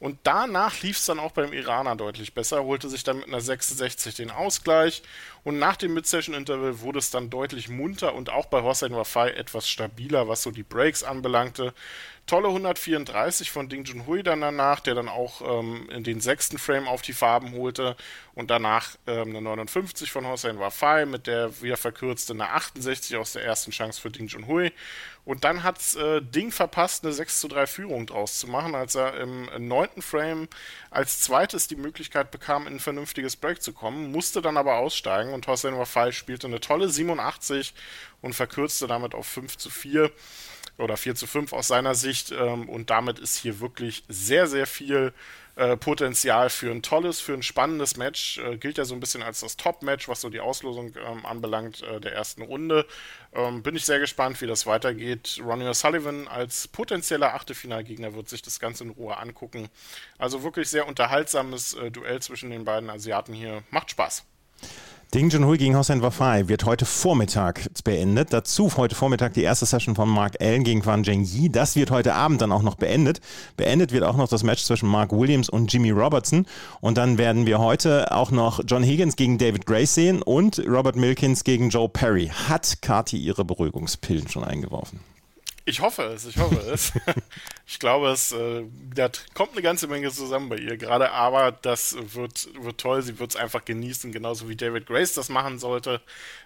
Und 0.00 0.18
danach 0.24 0.82
lief 0.82 0.98
es 0.98 1.06
dann 1.06 1.18
auch 1.18 1.32
beim 1.32 1.52
Iraner 1.52 1.96
deutlich 1.96 2.34
besser, 2.34 2.64
holte 2.64 2.88
sich 2.88 3.04
dann 3.04 3.18
mit 3.18 3.28
einer 3.28 3.40
66 3.40 4.14
den 4.14 4.30
Ausgleich. 4.30 5.02
Und 5.44 5.58
nach 5.58 5.76
dem 5.76 5.94
Mid-Session-Interval 5.94 6.80
wurde 6.80 6.98
es 6.98 7.10
dann 7.10 7.30
deutlich 7.30 7.68
munter 7.68 8.14
und 8.14 8.30
auch 8.30 8.46
bei 8.46 8.62
Hossein 8.62 8.94
Wafai 8.94 9.30
etwas 9.30 9.68
stabiler, 9.68 10.28
was 10.28 10.42
so 10.42 10.50
die 10.50 10.62
Breaks 10.62 11.04
anbelangte. 11.04 11.74
Tolle 12.26 12.48
134 12.48 13.50
von 13.50 13.68
Ding 13.68 13.84
Junhui 13.84 14.22
dann 14.22 14.40
danach, 14.40 14.80
der 14.80 14.94
dann 14.94 15.08
auch 15.10 15.42
ähm, 15.60 15.88
in 15.90 16.04
den 16.04 16.20
sechsten 16.20 16.56
Frame 16.56 16.88
auf 16.88 17.02
die 17.02 17.12
Farben 17.12 17.52
holte 17.52 17.96
und 18.34 18.50
danach 18.50 18.96
ähm, 19.06 19.30
eine 19.30 19.40
59 19.40 20.10
von 20.10 20.26
Hossein 20.26 20.58
Wafai 20.58 21.06
mit 21.06 21.26
der 21.26 21.62
wieder 21.62 21.76
verkürzte 21.76 22.32
eine 22.32 22.50
68 22.50 23.16
aus 23.16 23.32
der 23.32 23.44
ersten 23.44 23.70
Chance 23.70 24.00
für 24.00 24.10
Ding 24.10 24.26
Junhui. 24.26 24.72
Und 25.24 25.44
dann 25.44 25.62
hat 25.62 25.78
äh, 25.94 26.20
Ding 26.20 26.50
verpasst, 26.50 27.04
eine 27.04 27.12
6 27.12 27.40
zu 27.40 27.48
3 27.48 27.66
Führung 27.66 28.06
draus 28.06 28.38
zu 28.38 28.46
machen, 28.48 28.74
als 28.74 28.94
er 28.94 29.18
im 29.18 29.48
neunten 29.58 30.02
Frame 30.02 30.48
als 30.90 31.20
zweites 31.20 31.68
die 31.68 31.76
Möglichkeit 31.76 32.30
bekam, 32.30 32.66
in 32.66 32.74
ein 32.74 32.80
vernünftiges 32.80 33.36
Break 33.36 33.62
zu 33.62 33.72
kommen, 33.72 34.10
musste 34.10 34.42
dann 34.42 34.56
aber 34.56 34.76
aussteigen 34.76 35.32
und 35.32 35.46
Hossein 35.46 35.78
Wafai 35.78 36.12
spielte 36.12 36.48
eine 36.48 36.60
tolle 36.60 36.88
87 36.88 37.72
und 38.20 38.34
verkürzte 38.34 38.86
damit 38.86 39.14
auf 39.14 39.26
5 39.26 39.56
zu 39.56 39.70
4 39.70 40.10
oder 40.78 40.96
4 40.96 41.14
zu 41.14 41.26
5 41.26 41.52
aus 41.52 41.68
seiner 41.68 41.94
Sicht. 41.94 42.32
Ähm, 42.32 42.68
und 42.68 42.90
damit 42.90 43.18
ist 43.18 43.36
hier 43.36 43.60
wirklich 43.60 44.04
sehr, 44.08 44.46
sehr 44.46 44.66
viel 44.66 45.12
äh, 45.56 45.76
Potenzial 45.76 46.50
für 46.50 46.70
ein 46.70 46.82
tolles, 46.82 47.20
für 47.20 47.32
ein 47.32 47.42
spannendes 47.42 47.96
Match. 47.96 48.38
Äh, 48.38 48.56
gilt 48.56 48.78
ja 48.78 48.84
so 48.84 48.94
ein 48.94 49.00
bisschen 49.00 49.22
als 49.22 49.40
das 49.40 49.56
Top-Match, 49.56 50.08
was 50.08 50.20
so 50.20 50.28
die 50.28 50.40
Auslosung 50.40 50.94
ähm, 50.96 51.24
anbelangt 51.24 51.82
äh, 51.82 52.00
der 52.00 52.12
ersten 52.12 52.42
Runde. 52.42 52.86
Ähm, 53.32 53.62
bin 53.62 53.76
ich 53.76 53.84
sehr 53.84 54.00
gespannt, 54.00 54.40
wie 54.40 54.48
das 54.48 54.66
weitergeht. 54.66 55.40
Ronnie 55.44 55.66
O'Sullivan 55.66 56.26
als 56.26 56.66
potenzieller 56.66 57.34
Achtelfinalgegner 57.34 58.14
wird 58.14 58.28
sich 58.28 58.42
das 58.42 58.58
Ganze 58.58 58.84
in 58.84 58.90
Ruhe 58.90 59.16
angucken. 59.16 59.68
Also 60.18 60.42
wirklich 60.42 60.68
sehr 60.68 60.88
unterhaltsames 60.88 61.74
äh, 61.74 61.90
Duell 61.90 62.20
zwischen 62.20 62.50
den 62.50 62.64
beiden 62.64 62.90
Asiaten 62.90 63.32
hier. 63.32 63.62
Macht 63.70 63.92
Spaß. 63.92 64.24
Ding 65.14 65.30
Junhui 65.30 65.58
gegen 65.58 65.76
Hossein 65.76 66.02
Wafai 66.02 66.48
wird 66.48 66.64
heute 66.64 66.84
Vormittag 66.84 67.68
beendet. 67.84 68.32
Dazu 68.32 68.68
heute 68.76 68.96
Vormittag 68.96 69.32
die 69.34 69.44
erste 69.44 69.64
Session 69.64 69.94
von 69.94 70.08
Mark 70.08 70.40
Allen 70.40 70.64
gegen 70.64 70.82
Fan 70.82 71.04
Zhengyi. 71.04 71.50
Das 71.50 71.76
wird 71.76 71.92
heute 71.92 72.14
Abend 72.14 72.42
dann 72.42 72.50
auch 72.50 72.62
noch 72.62 72.74
beendet. 72.74 73.20
Beendet 73.56 73.92
wird 73.92 74.02
auch 74.02 74.16
noch 74.16 74.26
das 74.26 74.42
Match 74.42 74.64
zwischen 74.64 74.88
Mark 74.88 75.12
Williams 75.12 75.48
und 75.48 75.72
Jimmy 75.72 75.92
Robertson. 75.92 76.46
Und 76.80 76.98
dann 76.98 77.16
werden 77.16 77.46
wir 77.46 77.60
heute 77.60 78.10
auch 78.10 78.32
noch 78.32 78.58
John 78.66 78.82
Higgins 78.82 79.14
gegen 79.14 79.38
David 79.38 79.66
Grace 79.66 79.94
sehen 79.94 80.20
und 80.20 80.58
Robert 80.66 80.96
Milkins 80.96 81.44
gegen 81.44 81.68
Joe 81.68 81.88
Perry. 81.88 82.32
Hat 82.48 82.82
Kati 82.82 83.16
ihre 83.16 83.44
Beruhigungspillen 83.44 84.26
schon 84.26 84.42
eingeworfen? 84.42 84.98
Ich 85.66 85.80
hoffe 85.80 86.02
es, 86.02 86.26
ich 86.26 86.36
hoffe 86.36 86.58
es. 86.70 86.92
Ich 87.66 87.78
glaube, 87.78 88.08
es 88.08 88.30
äh, 88.32 88.64
da 88.94 89.08
kommt 89.32 89.52
eine 89.52 89.62
ganze 89.62 89.86
Menge 89.86 90.10
zusammen 90.10 90.50
bei 90.50 90.56
ihr 90.58 90.76
gerade, 90.76 91.12
aber 91.12 91.50
das 91.50 91.96
wird, 92.14 92.48
wird 92.62 92.78
toll. 92.78 93.00
Sie 93.00 93.18
wird 93.18 93.30
es 93.30 93.36
einfach 93.36 93.64
genießen, 93.64 94.12
genauso 94.12 94.50
wie 94.50 94.56
David 94.56 94.86
Grace 94.86 95.14
das 95.14 95.30
machen 95.30 95.58
sollte. 95.58 96.02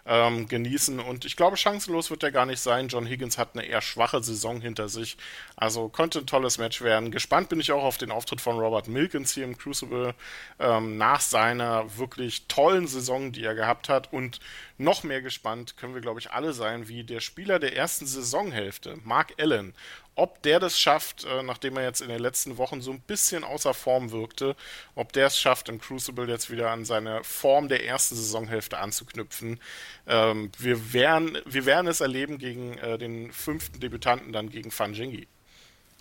Ähm, 0.06 0.46
genießen 0.46 1.00
und 1.00 1.24
ich 1.24 1.36
glaube, 1.36 1.56
chancenlos 1.56 2.10
wird 2.10 2.22
er 2.22 2.30
gar 2.30 2.46
nicht 2.46 2.60
sein. 2.60 2.86
John 2.86 3.04
Higgins 3.04 3.36
hat 3.36 3.50
eine 3.54 3.66
eher 3.66 3.82
schwache 3.82 4.22
Saison 4.22 4.60
hinter 4.60 4.88
sich. 4.88 5.16
Also 5.56 5.88
könnte 5.88 6.20
ein 6.20 6.26
tolles 6.26 6.58
Match 6.58 6.82
werden. 6.82 7.10
Gespannt 7.10 7.48
bin 7.48 7.58
ich 7.58 7.72
auch 7.72 7.82
auf 7.82 7.98
den 7.98 8.12
Auftritt 8.12 8.40
von 8.40 8.58
Robert 8.58 8.86
Milkins 8.86 9.34
hier 9.34 9.44
im 9.44 9.58
Crucible 9.58 10.14
ähm, 10.60 10.96
nach 10.98 11.20
seiner 11.20 11.98
wirklich 11.98 12.46
tollen 12.46 12.86
Saison, 12.86 13.32
die 13.32 13.44
er 13.44 13.56
gehabt 13.56 13.88
hat. 13.88 14.12
Und 14.12 14.38
noch 14.78 15.02
mehr 15.02 15.20
gespannt 15.20 15.76
können 15.76 15.94
wir, 15.94 16.00
glaube 16.00 16.20
ich, 16.20 16.30
alle 16.30 16.52
sein, 16.52 16.86
wie 16.88 17.02
der 17.02 17.20
Spieler 17.20 17.58
der 17.58 17.76
ersten 17.76 18.06
Saisonhälfte, 18.06 18.98
Mark 19.08 19.34
Allen, 19.38 19.74
ob 20.14 20.42
der 20.42 20.60
das 20.60 20.78
schafft, 20.78 21.24
äh, 21.24 21.42
nachdem 21.42 21.76
er 21.76 21.84
jetzt 21.84 22.00
in 22.00 22.08
den 22.08 22.20
letzten 22.20 22.58
Wochen 22.58 22.80
so 22.80 22.90
ein 22.90 23.00
bisschen 23.00 23.44
außer 23.44 23.72
Form 23.72 24.10
wirkte, 24.10 24.56
ob 24.94 25.12
der 25.12 25.28
es 25.28 25.38
schafft, 25.38 25.68
im 25.68 25.80
Crucible 25.80 26.28
jetzt 26.28 26.50
wieder 26.50 26.70
an 26.70 26.84
seine 26.84 27.24
Form 27.24 27.68
der 27.68 27.84
ersten 27.86 28.16
Saisonhälfte 28.16 28.78
anzuknüpfen. 28.78 29.60
Ähm, 30.06 30.50
wir, 30.58 30.92
werden, 30.92 31.38
wir 31.46 31.66
werden 31.66 31.86
es 31.86 32.00
erleben 32.00 32.38
gegen 32.38 32.78
äh, 32.78 32.98
den 32.98 33.32
fünften 33.32 33.80
Debütanten, 33.80 34.32
dann 34.32 34.50
gegen 34.50 34.70
Fanjingi. 34.70 35.28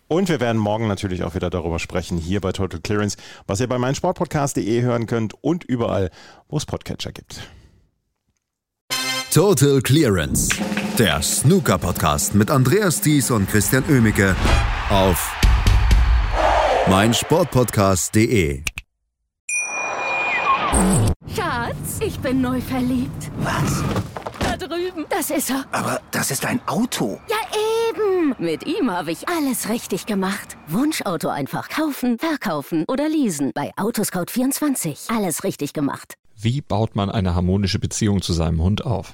Und 0.08 0.30
wir 0.30 0.40
werden 0.40 0.58
morgen 0.58 0.88
natürlich 0.88 1.24
auch 1.24 1.36
wieder 1.36 1.50
darüber 1.50 1.80
sprechen, 1.80 2.18
hier 2.18 2.40
bei 2.40 2.54
Total 2.54 2.80
Clearance, 2.80 3.18
was 3.46 3.60
ihr 3.60 3.68
bei 3.68 3.78
meinsportpodcast.de 3.78 4.82
hören 4.82 5.06
könnt 5.06 5.34
und 5.42 5.64
überall, 5.66 6.12
wo 6.48 6.58
es 6.58 6.66
Podcatcher 6.66 7.12
gibt. 7.12 7.42
Total 9.32 9.82
Clearance, 9.82 10.50
der 11.00 11.22
Snooker-Podcast 11.22 12.34
mit 12.34 12.50
Andreas 12.50 13.02
Thies 13.02 13.30
und 13.30 13.48
Christian 13.48 13.84
Ömicke 13.88 14.36
auf 14.90 15.32
meinsportpodcast.de. 16.90 18.64
Schatz, 21.36 22.00
ich 22.00 22.18
bin 22.20 22.42
neu 22.42 22.60
verliebt. 22.62 23.32
Was? 23.42 23.84
Da 24.40 24.58
drüben. 24.58 25.06
Das 25.10 25.30
ist 25.30 25.52
er. 25.52 25.66
Aber 25.72 26.02
das 26.10 26.32
ist 26.32 26.44
ein 26.48 26.62
Auto. 26.66 27.20
Ja, 27.30 27.38
eben. 27.92 28.36
Mit 28.40 28.66
ihm 28.66 28.90
habe 28.90 29.12
ich 29.12 29.30
alles 29.30 29.70
richtig 29.70 30.08
gemacht. 30.08 30.58
Wunschauto 30.68 31.30
einfach 31.30 31.70
kaufen, 31.70 32.18
verkaufen 32.18 32.86
oder 32.88 33.08
leasen. 33.08 33.52
Bei 33.54 33.72
Autoscout24. 33.76 35.16
Alles 35.16 35.44
richtig 35.44 35.74
gemacht. 35.74 36.16
Wie 36.36 36.62
baut 36.62 36.96
man 36.96 37.12
eine 37.12 37.36
harmonische 37.36 37.78
Beziehung 37.78 38.24
zu 38.24 38.34
seinem 38.34 38.64
Hund 38.64 38.84
auf? 38.84 39.14